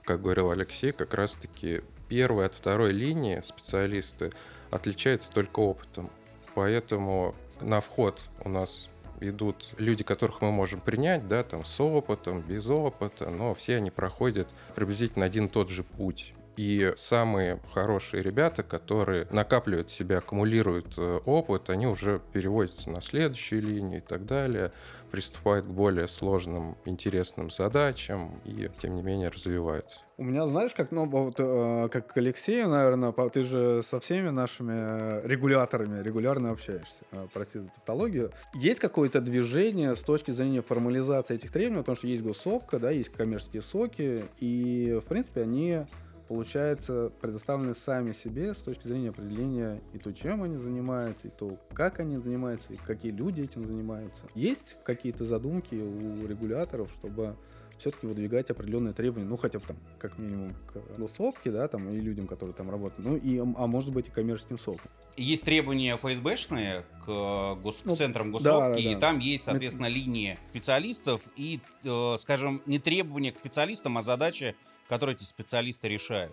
[0.04, 4.30] Как говорил Алексей, как раз-таки первой от второй линии специалисты
[4.70, 6.10] отличаются только опытом.
[6.54, 8.88] Поэтому на вход у нас
[9.20, 13.90] идут люди, которых мы можем принять, да, там с опытом, без опыта, но все они
[13.90, 16.34] проходят приблизительно один и тот же путь.
[16.58, 23.62] И самые хорошие ребята, которые накапливают себя, аккумулируют э, опыт, они уже переводятся на следующую
[23.62, 24.72] линию и так далее,
[25.12, 30.00] приступают к более сложным, интересным задачам и, тем не менее, развиваются.
[30.16, 34.30] У меня, знаешь, как, ну, вот, э, как к Алексею, наверное, ты же со всеми
[34.30, 38.32] нашими регуляторами регулярно общаешься, э, прости за тавтологию.
[38.54, 43.10] Есть какое-то движение с точки зрения формализации этих требований, потому что есть госсопка, да, есть
[43.10, 45.84] коммерческие соки, и, в принципе, они
[46.28, 51.58] получается, предоставлены сами себе с точки зрения определения и то, чем они занимаются, и то,
[51.72, 54.22] как они занимаются, и какие люди этим занимаются.
[54.34, 57.34] Есть какие-то задумки у регуляторов, чтобы
[57.78, 62.00] все-таки выдвигать определенные требования, ну, хотя бы там, как минимум, к госопке, да, там, и
[62.00, 64.90] людям, которые там работают, ну, и, а может быть, и коммерческим сокам.
[65.16, 67.82] Есть требования ФСБшные к гос...
[67.84, 68.78] ну, центрам госопки, да, да, да.
[68.78, 74.56] и там есть, соответственно, линии специалистов, и, э, скажем, не требования к специалистам, а задачи
[74.88, 76.32] которые эти специалисты решают.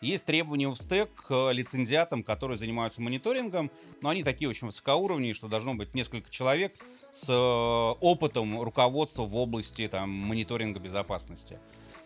[0.00, 3.70] Есть требования в стек к лицензиатам, которые занимаются мониторингом,
[4.02, 6.74] но они такие очень высокоуровневые, что должно быть несколько человек
[7.14, 11.58] с э, опытом руководства в области там, мониторинга безопасности.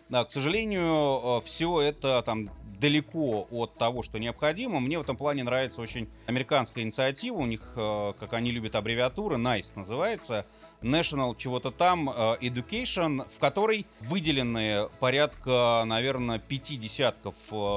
[0.09, 2.47] Да, к сожалению, э, все это там
[2.79, 4.79] далеко от того, что необходимо.
[4.79, 7.35] Мне в этом плане нравится очень американская инициатива.
[7.35, 10.47] У них, э, как они любят аббревиатуры, NICE называется.
[10.81, 17.35] National чего-то там э, Education, в которой выделены порядка, наверное, пяти десятков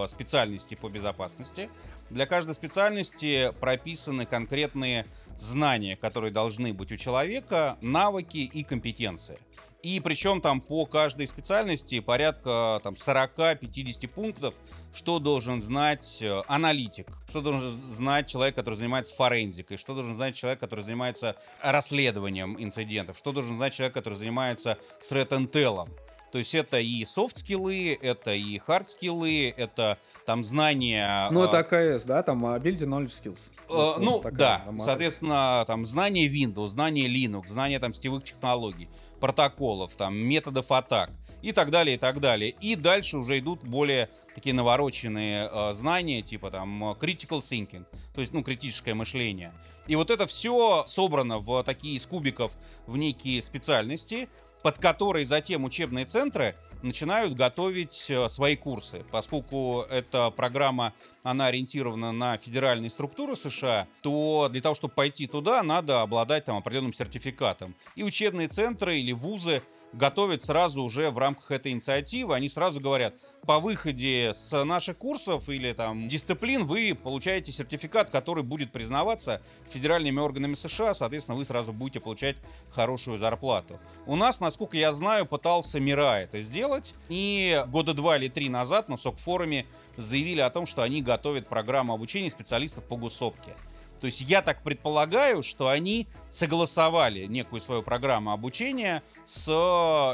[0.09, 1.69] специальностей по безопасности.
[2.09, 5.07] Для каждой специальности прописаны конкретные
[5.39, 9.39] знания, которые должны быть у человека, навыки и компетенции.
[9.83, 14.55] И причем там по каждой специальности порядка там 40-50 пунктов,
[14.95, 20.37] что должен знать э, аналитик, что должен знать человек, который занимается форензикой, что должен знать
[20.37, 24.79] человек, который занимается расследованием инцидентов, что должен знать человек, который занимается
[25.11, 25.89] threat intel.
[26.33, 31.29] То есть это и софт-скиллы, это и хард-скиллы, это там знания...
[31.31, 33.41] Ну, это АКС, да, там Ability Knowledge Skills.
[33.69, 38.89] Э, ну, такая, да, там, соответственно, там знание Windows, знание Linux, знание там сетевых технологий
[39.21, 41.11] протоколов, там, методов атак
[41.43, 42.55] и так далее, и так далее.
[42.63, 48.33] И дальше уже идут более такие навороченные э, знания, типа там critical thinking, то есть,
[48.33, 49.53] ну, критическое мышление.
[49.87, 52.53] И вот это все собрано в такие из кубиков
[52.87, 54.29] в некие специальности,
[54.63, 59.05] под которые затем учебные центры начинают готовить э, свои курсы.
[59.11, 65.63] Поскольку эта программа, она ориентирована на федеральные структуры США, то для того, чтобы пойти туда,
[65.63, 67.75] надо обладать там определенным сертификатом.
[67.95, 72.35] И учебные центры или вузы готовят сразу уже в рамках этой инициативы.
[72.35, 73.15] Они сразу говорят,
[73.47, 80.21] по выходе с наших курсов или там дисциплин вы получаете сертификат, который будет признаваться федеральными
[80.21, 80.95] органами США.
[80.95, 82.37] Соответственно, вы сразу будете получать
[82.71, 83.79] хорошую зарплату.
[84.07, 86.95] У нас, насколько я знаю, пытался Мира это сделать.
[87.09, 91.93] И года два или три назад на СОК-форуме заявили о том, что они готовят программу
[91.93, 93.55] обучения специалистов по госопке.
[94.03, 99.47] То есть я так предполагаю, что они согласовали некую свою программу обучения с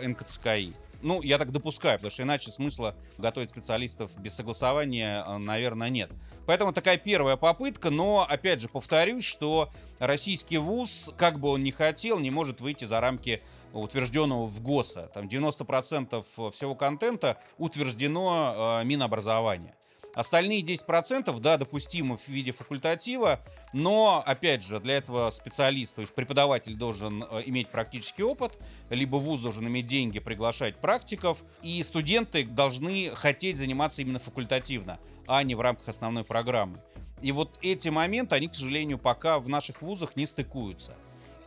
[0.05, 0.75] НКЦКИ.
[1.01, 6.11] Ну, я так допускаю, потому что иначе смысла готовить специалистов без согласования, э, наверное, нет.
[6.45, 11.71] Поэтому такая первая попытка, но, опять же, повторюсь, что российский вуз, как бы он ни
[11.71, 13.41] хотел, не может выйти за рамки
[13.73, 15.11] утвержденного в ГОСа.
[15.15, 19.78] Там 90% всего контента утверждено э, Минобразования.
[20.19, 23.39] Остальные 10%, да, допустимы в виде факультатива,
[23.73, 28.59] но, опять же, для этого специалист, то есть преподаватель должен э, иметь практический опыт,
[28.91, 35.41] либо вуз должен иметь деньги приглашать практиков, и студенты должны хотеть заниматься именно факультативно, а
[35.45, 36.81] не в рамках основной программы.
[37.23, 40.97] И вот эти моменты, они, к сожалению, пока в наших вузах не стыкуются.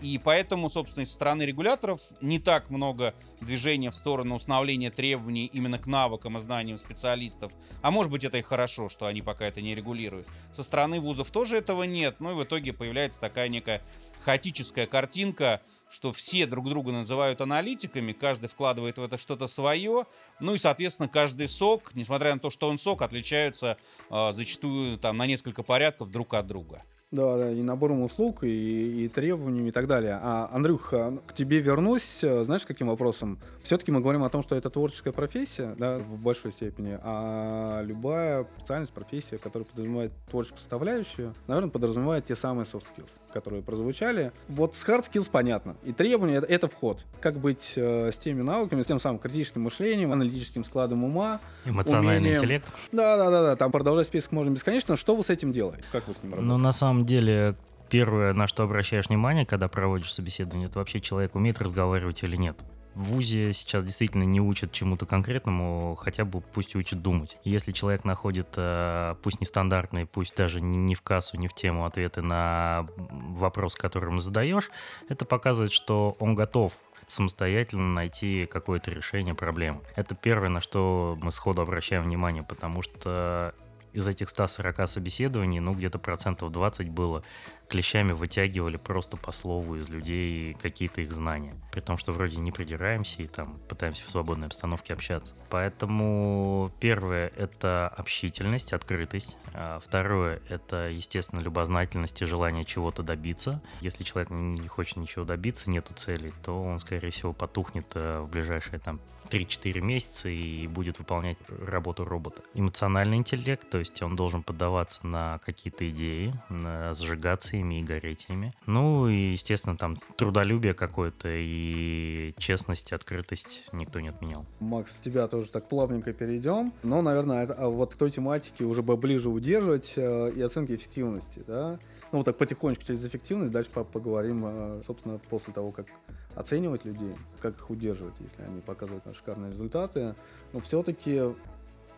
[0.02, 5.78] И поэтому, собственно, со стороны регуляторов не так много движения в сторону установления требований именно
[5.78, 7.52] к навыкам и знаниям специалистов.
[7.82, 10.28] А может быть, это и хорошо, что они пока это не регулируют.
[10.56, 13.82] Со стороны вузов тоже этого нет, ну и в итоге появляется такая некая
[14.24, 20.06] хаотическая картинка, что все друг друга называют аналитиками, каждый вкладывает в это что-то свое,
[20.40, 23.78] ну и, соответственно, каждый сок, несмотря на то, что он сок, отличаются
[24.10, 26.82] э, зачастую там на несколько порядков друг от друга.
[27.12, 30.18] Да, да, и набором услуг, и, и требованиями и так далее.
[30.22, 33.38] А, Андрюх, к тебе вернусь, э, знаешь, каким вопросом?
[33.62, 38.48] Все-таки мы говорим о том, что это творческая профессия, да, в большой степени, а любая
[38.58, 44.32] специальность, профессия, которая подразумевает творческую составляющую, наверное, подразумевает те самые soft skills, которые прозвучали.
[44.48, 47.04] Вот с hard skills понятно, и требования это, это вход.
[47.20, 52.18] Как быть э, с теми навыками, с тем самым критическим мышлением, аналитическим складом ума, Эмоциональный
[52.18, 52.38] умением...
[52.38, 52.74] интеллект.
[52.94, 54.96] Да, да, да, да, там продолжать список можно бесконечно.
[54.96, 55.84] Что вы с этим делаете?
[55.92, 56.48] Как вы с ним работаете?
[56.48, 57.56] Ну, на самом деле,
[57.90, 62.58] первое, на что обращаешь внимание, когда проводишь собеседование, это вообще человек умеет разговаривать или нет.
[62.94, 67.38] В ВУЗе сейчас действительно не учат чему-то конкретному, хотя бы пусть учат думать.
[67.46, 72.22] Если человек находит, э, пусть нестандартные, пусть даже не в кассу, не в тему ответы
[72.22, 74.72] на вопрос, который ему задаешь,
[75.08, 76.74] это показывает, что он готов
[77.08, 79.82] самостоятельно найти какое-то решение проблемы.
[79.96, 83.54] Это первое, на что мы сходу обращаем внимание, потому что
[83.94, 87.24] из этих 140 собеседований, ну, где-то процентов 20 было
[87.72, 91.56] клещами вытягивали просто по слову из людей какие-то их знания.
[91.72, 95.34] При том, что вроде не придираемся и там пытаемся в свободной обстановке общаться.
[95.50, 99.38] Поэтому первое— это общительность, открытость.
[99.54, 103.62] А второе— это, естественно, любознательность и желание чего-то добиться.
[103.80, 108.28] Если человек не хочет ничего добиться, нету цели, то он, скорее всего, потухнет э, в
[108.30, 109.00] ближайшие там
[109.32, 112.42] 3-4 месяца и будет выполнять работу робота.
[112.54, 118.28] Эмоциональный интеллект, то есть он должен поддаваться на какие-то идеи, на сжигаться ими и гореть.
[118.66, 124.46] Ну и, естественно, там трудолюбие какое-то и честность, открытость никто не отменял.
[124.60, 126.72] Макс, тебя тоже так плавненько перейдем.
[126.84, 130.74] Но, наверное, это, а вот к той тематике уже бы ближе удерживать э, и оценки
[130.74, 131.80] эффективности, да?
[132.12, 135.88] Ну, вот так потихонечку через эффективность, дальше поговорим, э, собственно, после того, как
[136.36, 140.16] оценивать людей, как их удерживать, если они показывают на шикарные результаты.
[140.54, 141.22] Но все-таки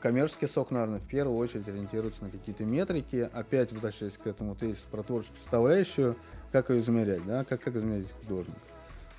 [0.03, 3.29] коммерческий сок, наверное, в первую очередь ориентируется на какие-то метрики.
[3.31, 6.17] Опять возвращаясь к этому тезису про творческую составляющую,
[6.51, 8.57] как ее измерять, да, как, как измерять художник.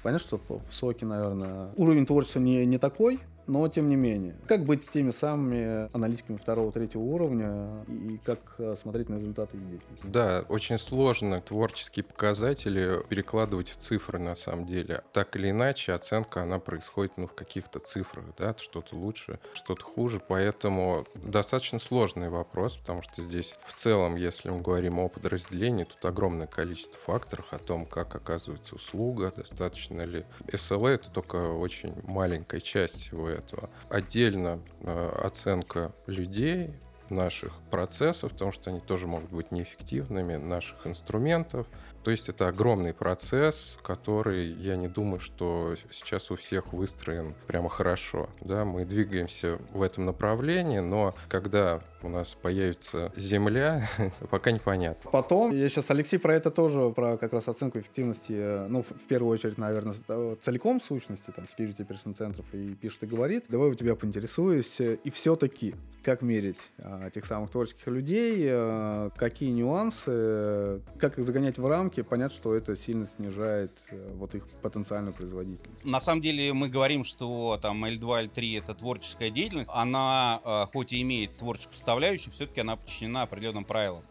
[0.03, 4.37] Понятно, что в соке, наверное, уровень творчества не, не такой, но тем не менее.
[4.47, 9.57] Как быть с теми самыми аналитиками второго, третьего уровня и как э, смотреть на результаты
[9.57, 10.07] их деятельности?
[10.07, 15.03] Да, очень сложно творческие показатели перекладывать в цифры на самом деле.
[15.13, 20.21] Так или иначе, оценка, она происходит ну, в каких-то цифрах, да, что-то лучше, что-то хуже,
[20.27, 26.05] поэтому достаточно сложный вопрос, потому что здесь в целом, если мы говорим о подразделении, тут
[26.05, 30.25] огромное количество факторов о том, как оказывается услуга, достаточно ли.
[30.47, 33.71] SLA— это только очень маленькая часть всего этого.
[33.89, 36.75] Отдельно э, оценка людей,
[37.11, 41.67] наших процессов, потому что они тоже могут быть неэффективными, наших инструментов.
[42.05, 47.71] То есть это огромный процесс, который, я не думаю, что сейчас у всех выстроен прямо
[47.71, 48.29] хорошо.
[48.43, 53.89] Да, мы двигаемся в этом направлении, но когда у нас появится земля,
[54.31, 55.11] пока непонятно.
[55.11, 58.93] Потом, я сейчас Алексей про это тоже, про как раз оценку эффективности, э, ну, в,
[59.09, 63.47] первую очередь, наверное, э, целиком сущности, там, security person центров и пишет и говорит.
[63.49, 64.81] Давай у тебя поинтересуюсь.
[64.81, 71.25] Э, и все-таки, как мерить а, тех самых творческих людей, а, какие нюансы, как их
[71.25, 75.85] загонять в рамки, понятно, что это сильно снижает а, вот их потенциальную производительность.
[75.85, 79.71] На самом деле мы говорим, что там L2, L3 это творческая деятельность.
[79.73, 84.03] Она, э, хоть и имеет творческую составляющую, все-таки она подчинена определенным правилам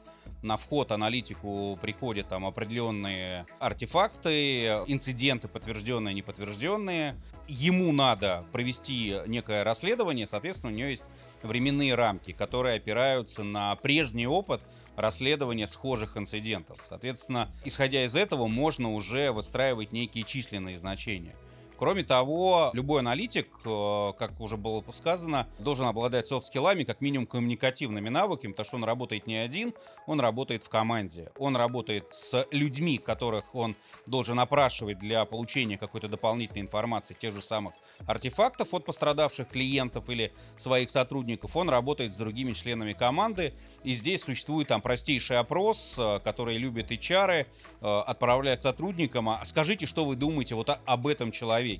[0.44, 7.16] на вход аналитику приходят там определенные артефакты, инциденты подтвержденные, неподтвержденные.
[7.48, 11.06] Ему надо провести некое расследование, соответственно, у него есть
[11.42, 14.62] временные рамки, которые опираются на прежний опыт
[14.96, 16.80] расследования схожих инцидентов.
[16.84, 21.34] Соответственно, исходя из этого, можно уже выстраивать некие численные значения.
[21.84, 28.08] Кроме того, любой аналитик, э, как уже было сказано, должен обладать софт-скиллами, как минимум коммуникативными
[28.08, 29.74] навыками, потому что он работает не один,
[30.08, 31.30] он работает в команде.
[31.38, 33.76] Он работает с людьми, которых он
[34.06, 37.74] должен опрашивать для получения какой-то дополнительной информации, тех же самых
[38.08, 41.58] артефактов от пострадавших клиентов или своих сотрудников.
[41.58, 43.54] Он работает с другими членами команды.
[43.84, 47.46] И здесь существует там простейший опрос, э, который любят HR,
[47.82, 51.73] э, отправляют сотрудникам, а скажите, что вы думаете вот об этом человеке.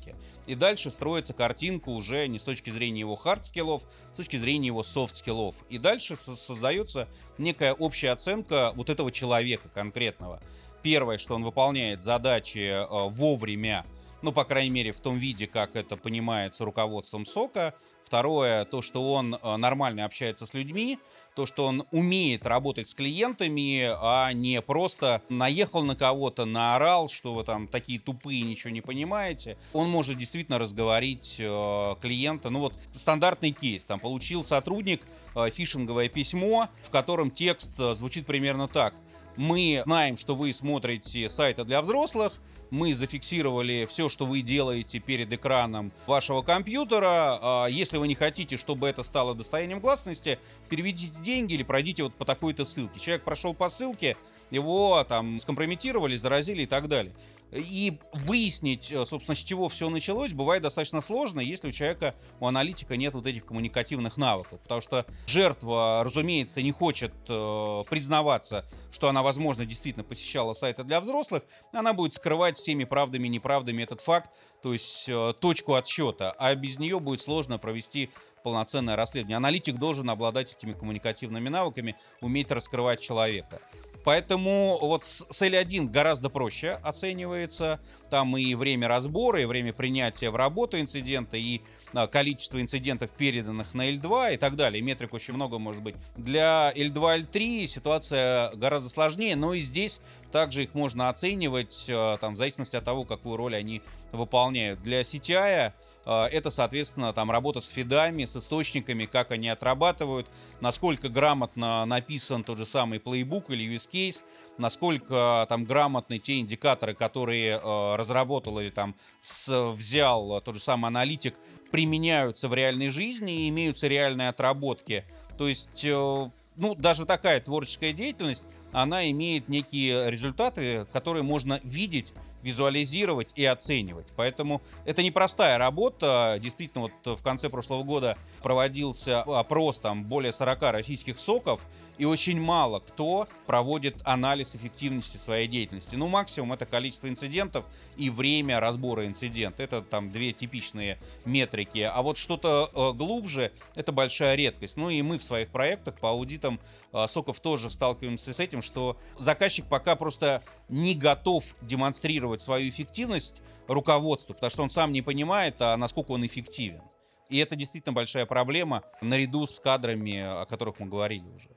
[0.46, 3.84] И дальше строится картинка уже не с точки зрения его хард-скиллов,
[4.14, 5.56] с точки зрения его софт-скиллов.
[5.70, 10.42] И дальше создается некая общая оценка вот этого человека конкретного.
[10.82, 13.86] Первое, что он выполняет задачи э, вовремя,
[14.22, 17.76] ну, по крайней мере, в том виде, как это понимается руководством SOC а.
[18.14, 21.00] Второе, то, что он нормально общается с людьми
[21.36, 27.34] то, что он умеет работать с клиентами, а не просто наехал на кого-то, наорал, что
[27.34, 29.58] вы там такие тупые, ничего не понимаете.
[29.74, 32.50] Он может действительно разговорить э, клиента.
[32.50, 33.86] Ну вот стандартный кейс.
[33.86, 35.02] Там получил сотрудник
[35.36, 38.94] э, фишинговое письмо, в котором текст э, звучит примерно так.
[39.36, 42.40] Мы знаем, что вы смотрите сайты для взрослых,
[42.74, 47.38] мы зафиксировали все, что вы делаете перед экраном вашего компьютера.
[47.40, 52.16] А, если вы не хотите, чтобы это стало достоянием гласности, переведите деньги или пройдите вот
[52.16, 53.00] по такой-то ссылке.
[53.00, 54.18] Человек прошел по ссылке,
[54.50, 57.14] его там скомпрометировали, заразили и так далее.
[57.54, 62.48] И выяснить, э, собственно, с чего все началось, бывает достаточно сложно, если у человека, у
[62.48, 64.60] аналитика нет вот этих коммуникативных навыков.
[64.62, 71.00] Потому что жертва, разумеется, не хочет э, признаваться, что она, возможно, действительно посещала сайты для
[71.00, 71.44] взрослых.
[71.72, 74.32] Она будет скрывать всеми правдами и неправдами этот факт,
[74.64, 76.32] то есть э, точку отсчета.
[76.40, 78.10] А без нее будет сложно провести
[78.44, 79.38] полноценное расследование.
[79.38, 83.62] Аналитик должен обладать этими коммуникативными навыками, уметь раскрывать человека.
[84.04, 87.80] Поэтому вот с L1 гораздо проще оценивается.
[88.10, 91.62] Там и время разбора, и время принятия в работу инцидента, и
[91.94, 94.84] а, количество инцидентов, переданных на L2 и так далее.
[94.84, 95.96] Метрик очень много может быть.
[96.16, 100.00] Для L2, L3 ситуация гораздо сложнее, но и здесь
[100.32, 103.82] также их можно оценивать а, там, в зависимости от того, какую роль они
[104.12, 104.82] выполняют.
[104.82, 105.74] Для CTI
[106.06, 110.28] это, соответственно, там работа с фидами, с источниками, как они отрабатывают,
[110.60, 114.24] насколько грамотно написан тот же самый плейбук или use case,
[114.58, 120.88] насколько там грамотны те индикаторы, которые э, разработал или там с, взял тот же самый
[120.88, 121.36] аналитик,
[121.72, 125.06] применяются в реальной жизни и имеются реальные отработки.
[125.38, 132.14] То есть, э, ну, даже такая творческая деятельность, она имеет некие результаты, которые можно видеть
[132.44, 134.08] визуализировать и оценивать.
[134.16, 136.38] Поэтому это непростая работа.
[136.40, 141.62] Действительно, вот в конце прошлого года проводился опрос там более 40 российских соков,
[141.98, 145.96] и очень мало кто проводит анализ эффективности своей деятельности.
[145.96, 147.66] Ну, максимум это количество инцидентов
[147.98, 149.64] и время разбора инцидента.
[149.64, 151.80] Это там две типичные метрики.
[151.80, 154.78] А вот что-то э, глубже— это большая редкость.
[154.78, 156.60] Ну и мы в своих проектах по аудитам
[156.92, 163.42] э, соков тоже сталкиваемся с этим, что заказчик пока просто не готов демонстрировать свою эффективность
[163.68, 166.82] руководству, потому что он сам не понимает, а насколько он эффективен.
[167.30, 171.50] И это действительно большая проблема наряду с кадрами, о которых мы говорили уже.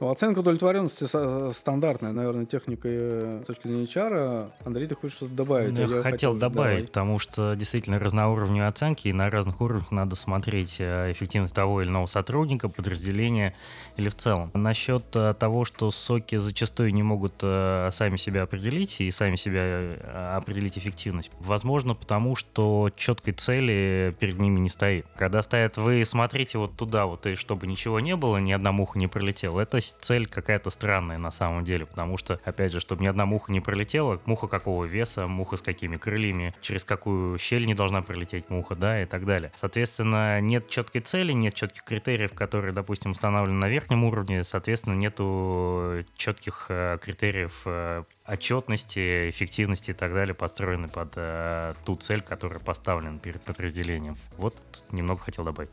[0.00, 1.06] Ну, оценка удовлетворенности
[1.52, 4.50] стандартная, наверное, техника э, с точки зрения HR.
[4.64, 5.76] Андрей, ты хочешь что-то добавить?
[5.76, 6.86] Ну, я, я хотел добавить, давай.
[6.86, 11.88] потому что действительно разноуровневые оценки, и на разных уровнях надо смотреть э, эффективность того или
[11.88, 13.56] иного сотрудника, подразделения
[13.96, 14.50] или в целом.
[14.54, 20.78] Насчет э, того, что соки зачастую не могут сами себя определить и сами себя определить
[20.78, 25.06] эффективность, возможно, потому что четкой цели перед ними не стоит.
[25.16, 28.98] Когда стоят, вы смотрите вот туда, вот и чтобы ничего не было, ни одна муха
[28.98, 33.02] не пролетела, это здесь цель какая-то странная на самом деле, потому что, опять же, чтобы
[33.02, 37.66] ни одна муха не пролетела, муха какого веса, муха с какими крыльями, через какую щель
[37.66, 39.52] не должна пролететь муха, да, и так далее.
[39.54, 46.04] Соответственно, нет четкой цели, нет четких критериев, которые, допустим, установлены на верхнем уровне, соответственно, нету
[46.16, 52.58] четких э, критериев э, отчетности, эффективности и так далее, подстроены под э, ту цель, которая
[52.58, 54.16] поставлена перед подразделением.
[54.36, 54.54] Вот
[54.92, 55.70] немного хотел добавить.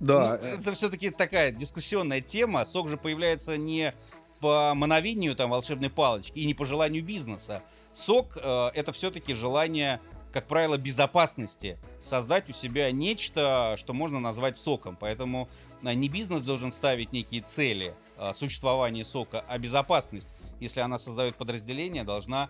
[0.00, 0.38] Да.
[0.40, 2.64] Ну, это все-таки такая дискуссионная тема.
[2.64, 3.92] Сок же появляется не
[4.40, 7.62] по мановению там волшебной палочки и не по желанию бизнеса.
[7.92, 10.00] Сок э, это все-таки желание,
[10.32, 11.76] как правило, безопасности.
[12.02, 14.96] Создать у себя нечто, что можно назвать соком.
[14.98, 15.46] Поэтому
[15.82, 20.28] э, не бизнес должен ставить некие цели э, существования сока, а безопасность.
[20.60, 22.48] Если она создает подразделение, должна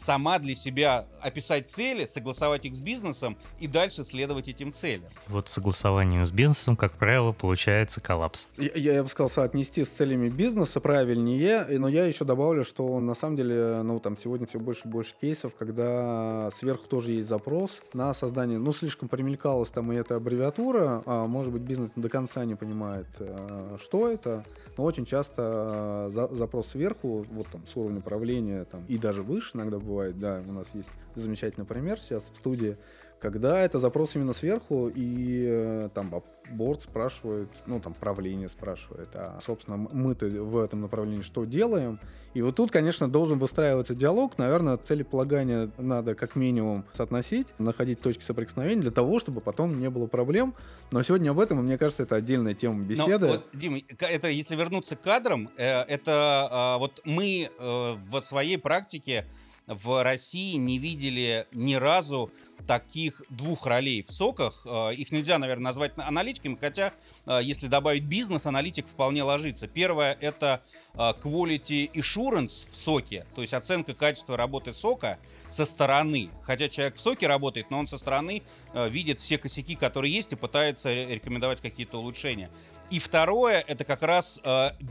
[0.00, 5.10] сама для себя описать цели, согласовать их с бизнесом и дальше следовать этим целям.
[5.28, 8.48] Вот согласованием с бизнесом, как правило, получается коллапс.
[8.56, 13.14] Я, я бы сказал, соотнести с целями бизнеса правильнее, но я еще добавлю, что на
[13.14, 17.80] самом деле, ну, там сегодня все больше и больше кейсов, когда сверху тоже есть запрос
[17.92, 22.44] на создание, ну, слишком примелькалась там и эта аббревиатура, а может быть, бизнес до конца
[22.44, 24.44] не понимает, э, что это,
[24.76, 29.22] но очень часто э, за, запрос сверху, вот там с уровня управления там, и даже
[29.22, 32.76] выше иногда бывает, да, у нас есть замечательный пример сейчас в студии,
[33.20, 36.10] когда это запрос именно сверху, и э, там
[36.50, 42.00] борт спрашивает, ну там правление спрашивает, а собственно мы-то в этом направлении что делаем?
[42.32, 48.22] И вот тут, конечно, должен выстраиваться диалог, наверное, целеполагание надо как минимум соотносить, находить точки
[48.22, 50.54] соприкосновения для того, чтобы потом не было проблем.
[50.92, 53.26] Но сегодня об этом, мне кажется, это отдельная тема беседы.
[53.26, 58.20] Но, вот, Дима, это если вернуться к кадрам, э, это а, вот мы э, в
[58.20, 59.26] своей практике
[59.66, 62.30] в России не видели ни разу
[62.66, 64.62] таких двух ролей в соках.
[64.64, 66.92] Э, их нельзя, наверное, назвать аналитиками, хотя,
[67.26, 69.66] э, если добавить бизнес, аналитик вполне ложится.
[69.66, 70.62] Первое— это
[70.94, 76.30] э, quality assurance в соке, то есть оценка качества работы сока со стороны.
[76.42, 78.42] Хотя человек в соке работает, но он со стороны
[78.74, 82.50] видит все косяки, которые есть, и пытается рекомендовать какие-то улучшения.
[82.90, 84.40] И второе, это как раз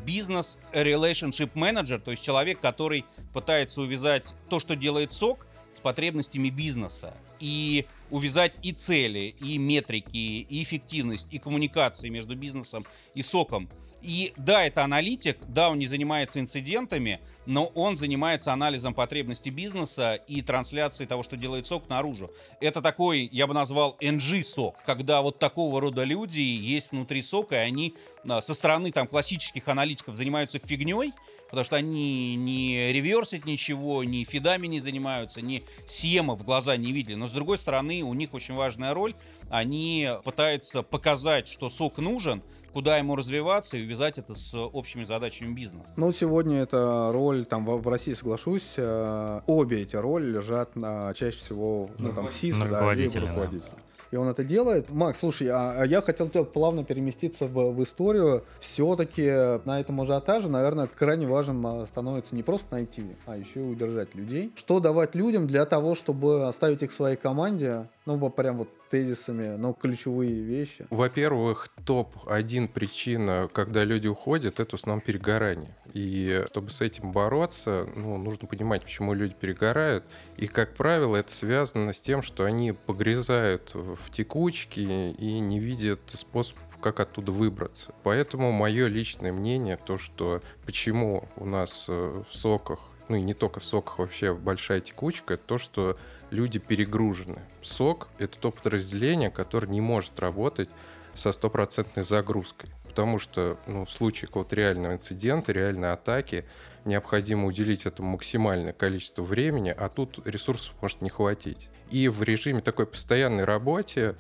[0.06, 6.50] бизнес relationship manager, то есть человек, который пытается увязать то, что делает сок, с потребностями
[6.50, 13.70] бизнеса и увязать и цели, и метрики, и эффективность, и коммуникации между бизнесом и соком.
[14.02, 20.16] И да, это аналитик, да, он не занимается инцидентами, но он занимается анализом потребностей бизнеса
[20.28, 22.32] и трансляцией того, что делает сок, наружу.
[22.62, 27.68] Это такой, я бы назвал, NG-сок, когда вот такого рода люди есть внутри сока, и
[27.68, 27.96] они
[28.28, 31.14] а, со стороны там классических аналитиков занимаются фигней,
[31.50, 36.92] потому что они не реверсят ничего, ни фидами не занимаются, ни сема в глаза не
[36.92, 37.16] видели.
[37.16, 39.16] Но с другой стороны, у них очень важная роль.
[39.50, 45.54] Они пытаются показать, что сок нужен, куда ему развиваться и увязать это с общими задачами
[45.54, 45.92] бизнеса.
[45.98, 51.14] Ну, сегодня эта роль, там, в, в России, соглашусь, э, обе эти роли лежат на,
[51.16, 53.74] чаще всего, ну, там, в СИС, на да, руководителя, либо руководителя
[54.12, 54.92] и он это делает.
[54.92, 58.44] Макс, слушай, а, а я хотел плавно переместиться в, в историю.
[58.60, 63.64] Все-таки на этом ажиотаже, наверное, крайне важен а, становится не просто найти, а еще и
[63.64, 64.52] удержать людей.
[64.56, 67.88] Что давать людям для того, чтобы оставить их в своей команде,
[68.18, 70.88] ну, прям вот тезисами, но ключевые вещи.
[70.90, 75.76] Во-первых, топ-1 причина, когда люди уходят, это в основном перегорание.
[75.94, 80.04] И чтобы с этим бороться, ну, нужно понимать, почему люди перегорают.
[80.38, 86.00] И, как правило, это связано с тем, что они погрязают в текучке и не видят
[86.08, 87.94] способ как оттуда выбраться.
[88.04, 92.80] Поэтому мое личное мнение, то, что почему у нас э, в соках,
[93.10, 95.98] ну и не только в соках, вообще большая текучка, то, что
[96.30, 97.42] люди перегружены.
[97.62, 100.70] СОК— это то подразделение, которое не может работать
[101.16, 102.70] со стопроцентной загрузкой.
[102.84, 106.46] Потому что ну, в случае какого-то реального инцидента, реальной атаки,
[106.86, 111.70] необходимо уделить этому максимальное количество времени, а тут ресурсов может не хватить.
[111.92, 114.16] И в режиме такой постоянной работы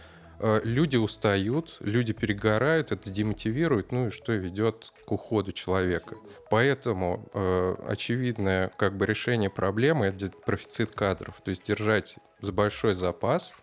[0.64, 6.16] люди устают, люди перегорают, это демотивирует, ну и что ведет к уходу человека.
[6.50, 12.96] Поэтому э, очевидное как бы решение проблемы это профицит кадров, то есть держать за большой
[12.96, 13.54] запас,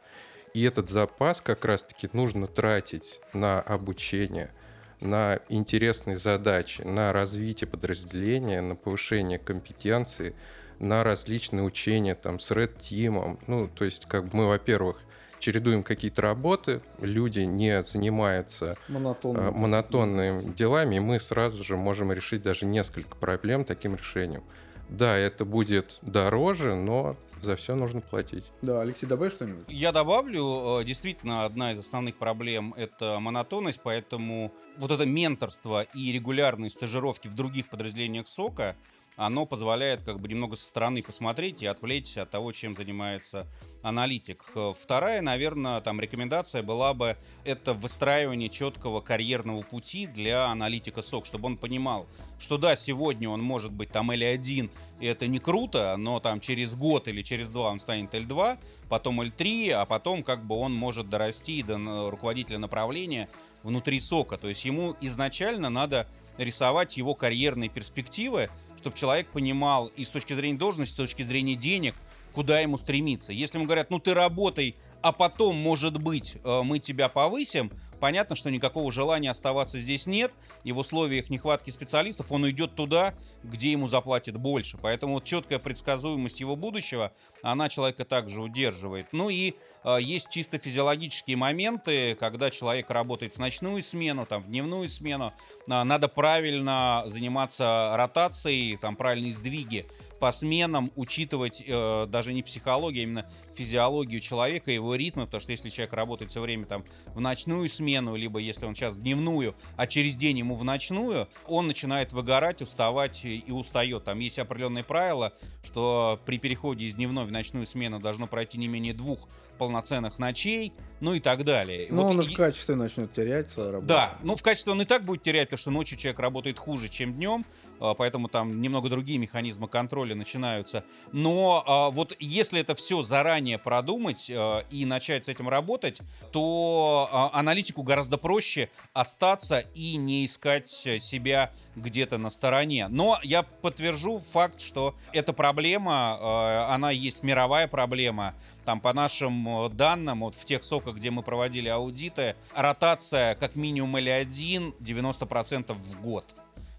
[0.54, 4.52] и этот запас как раз-таки нужно тратить на обучение,
[5.00, 10.34] на интересные задачи, на развитие подразделения, на повышение компетенции,
[10.78, 13.38] на различные учения там с Red Team.
[13.46, 14.98] Ну, то есть, как бы мы, во-первых,
[15.38, 19.50] чередуем какие-то работы, люди не занимаются монотонными.
[19.50, 24.42] монотонными делами, и мы сразу же можем решить даже несколько проблем таким решением.
[24.88, 28.44] Да, это будет дороже, но за все нужно платить.
[28.62, 29.64] Да, Алексей, добавь что-нибудь?
[29.68, 36.12] Я добавлю, э, действительно, одна из основных проблем— это монотонность, поэтому вот это менторство и
[36.12, 38.76] регулярные стажировки в других подразделениях СОКа—
[39.16, 43.46] оно позволяет как бы немного со стороны посмотреть и отвлечься от того, чем занимается
[43.82, 44.44] аналитик.
[44.78, 51.46] Вторая, наверное, там рекомендация была бы это выстраивание четкого карьерного пути для аналитика СОК, чтобы
[51.46, 52.06] он понимал,
[52.38, 56.74] что да, сегодня он может быть там L1, и это не круто, но там через
[56.74, 58.58] год или через два он станет L2,
[58.88, 63.28] потом L3, а потом как бы он может дорасти до руководителя направления
[63.62, 64.36] внутри сока.
[64.36, 66.06] То есть ему изначально надо
[66.38, 68.50] рисовать его карьерные перспективы,
[68.86, 71.96] чтобы человек понимал и с точки зрения должности, и с точки зрения денег,
[72.36, 73.32] куда ему стремиться.
[73.32, 78.36] Если ему говорят, ну ты работай, а потом, может быть, э, мы тебя повысим, понятно,
[78.36, 83.72] что никакого желания оставаться здесь нет, и в условиях нехватки специалистов он уйдет туда, где
[83.72, 84.76] ему заплатят больше.
[84.76, 89.06] Поэтому вот четкая предсказуемость его будущего, она человека также удерживает.
[89.12, 94.48] Ну и э, есть чисто физиологические моменты, когда человек работает в ночную смену, там, в
[94.48, 95.32] дневную смену,
[95.66, 99.86] э, надо правильно заниматься ротацией, там, правильные сдвиги
[100.18, 105.52] по сменам учитывать э, даже не психологию, а именно физиологию человека, его ритмы, потому что
[105.52, 109.54] если человек работает все время там в ночную смену, либо если он сейчас в дневную,
[109.76, 114.04] а через день ему в ночную, он начинает выгорать, уставать и, устает.
[114.04, 115.32] Там есть определенные правила,
[115.64, 120.72] что при переходе из дневной в ночную смену должно пройти не менее двух полноценных ночей,
[121.00, 121.86] ну и так далее.
[121.90, 123.88] Но Вот он и в качестве начнет терять свою работу.
[123.88, 126.88] да, ну в качестве он и так будет терять, потому что ночью человек работает хуже,
[126.88, 127.44] чем днем,
[127.80, 130.84] а, поэтому там немного другие механизмы контроля начинаются.
[131.12, 136.00] Но а, вот если это все заранее продумать а, и начать с этим работать,
[136.32, 142.88] то аналитику гораздо проще остаться и не искать себя где-то на стороне.
[142.88, 148.34] Но я подтвержу факт, что эта проблема, она есть мировая проблема.
[148.66, 153.54] Там по нашим э, данным, вот в тех соках, где мы проводили аудиты, ротация как
[153.54, 156.26] минимум L1 90% в год.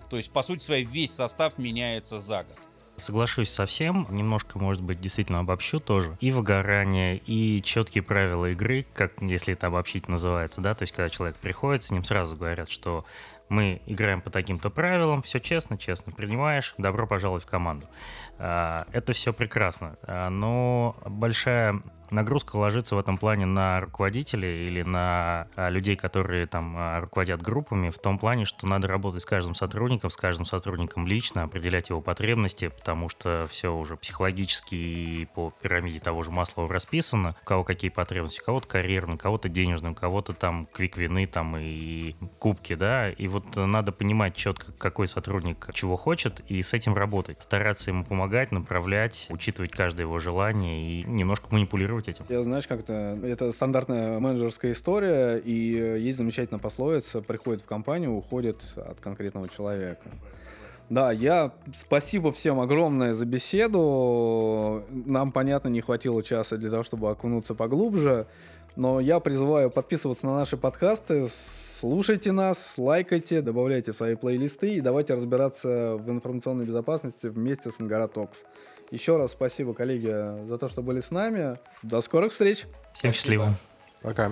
[0.10, 2.58] То есть, по сути своей, весь состав меняется за год.
[2.98, 6.18] Соглашусь со всем, немножко, может быть, действительно обобщу тоже.
[6.20, 11.10] И выгорание, и четкие правила игры, как если это обобщить называется, да, то есть когда
[11.10, 13.06] человек приходит, с ним сразу говорят, что
[13.50, 17.88] мы играем по таким-то правилам, все честно, честно, принимаешь, добро пожаловать в команду.
[18.40, 21.82] А, Это все прекрасно, а, но большая
[22.12, 27.90] нагрузка ложится в этом плане на руководителей или на а, людей, которые там руководят группами,
[27.90, 32.02] в том плане, что надо работать с каждым сотрудником, с каждым сотрудником лично, определять его
[32.02, 37.64] потребности, потому что все уже психологически и по пирамиде того же Маслова расписано, у кого
[37.64, 42.74] какие потребности, у кого-то карьерные, у кого-то денежные, у кого-то там квиквины там и кубки,
[42.74, 47.92] да, и вот надо понимать четко, какой сотрудник чего хочет, и с этим работать, стараться
[47.92, 52.26] ему помогать, направлять, учитывать каждое его желание и немножко манипулировать этим.
[52.30, 55.52] Я, знаешь, как-то это стандартная менеджерская история, и
[56.00, 60.10] есть замечательная пословица: приходит в компанию, уходит от конкретного человека.
[60.90, 64.86] Да, я спасибо всем огромное за беседу.
[64.90, 68.26] Нам, понятно, не хватило часа для того, чтобы окунуться поглубже.
[68.78, 71.28] Но я призываю подписываться на наши подкасты,
[71.80, 78.08] слушайте нас, лайкайте, добавляйте свои плейлисты и давайте разбираться в информационной безопасности вместе с Ангара
[78.08, 78.46] Токс.
[78.90, 80.08] Еще раз спасибо, коллеги,
[80.46, 81.56] за то, что были с нами.
[81.84, 82.66] До скорых встреч.
[82.94, 83.54] Всем счастливо.
[84.02, 84.32] Пока.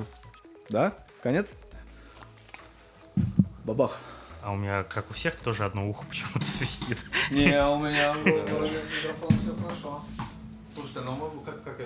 [0.69, 0.93] Да?
[1.21, 1.53] Конец?
[3.63, 3.99] Бабах.
[4.41, 6.97] А у меня, как у всех, тоже одно ухо почему-то свистит.
[7.31, 10.03] Не, у меня микрофон все хорошо.
[10.73, 11.79] Слушайте, ну мы как, как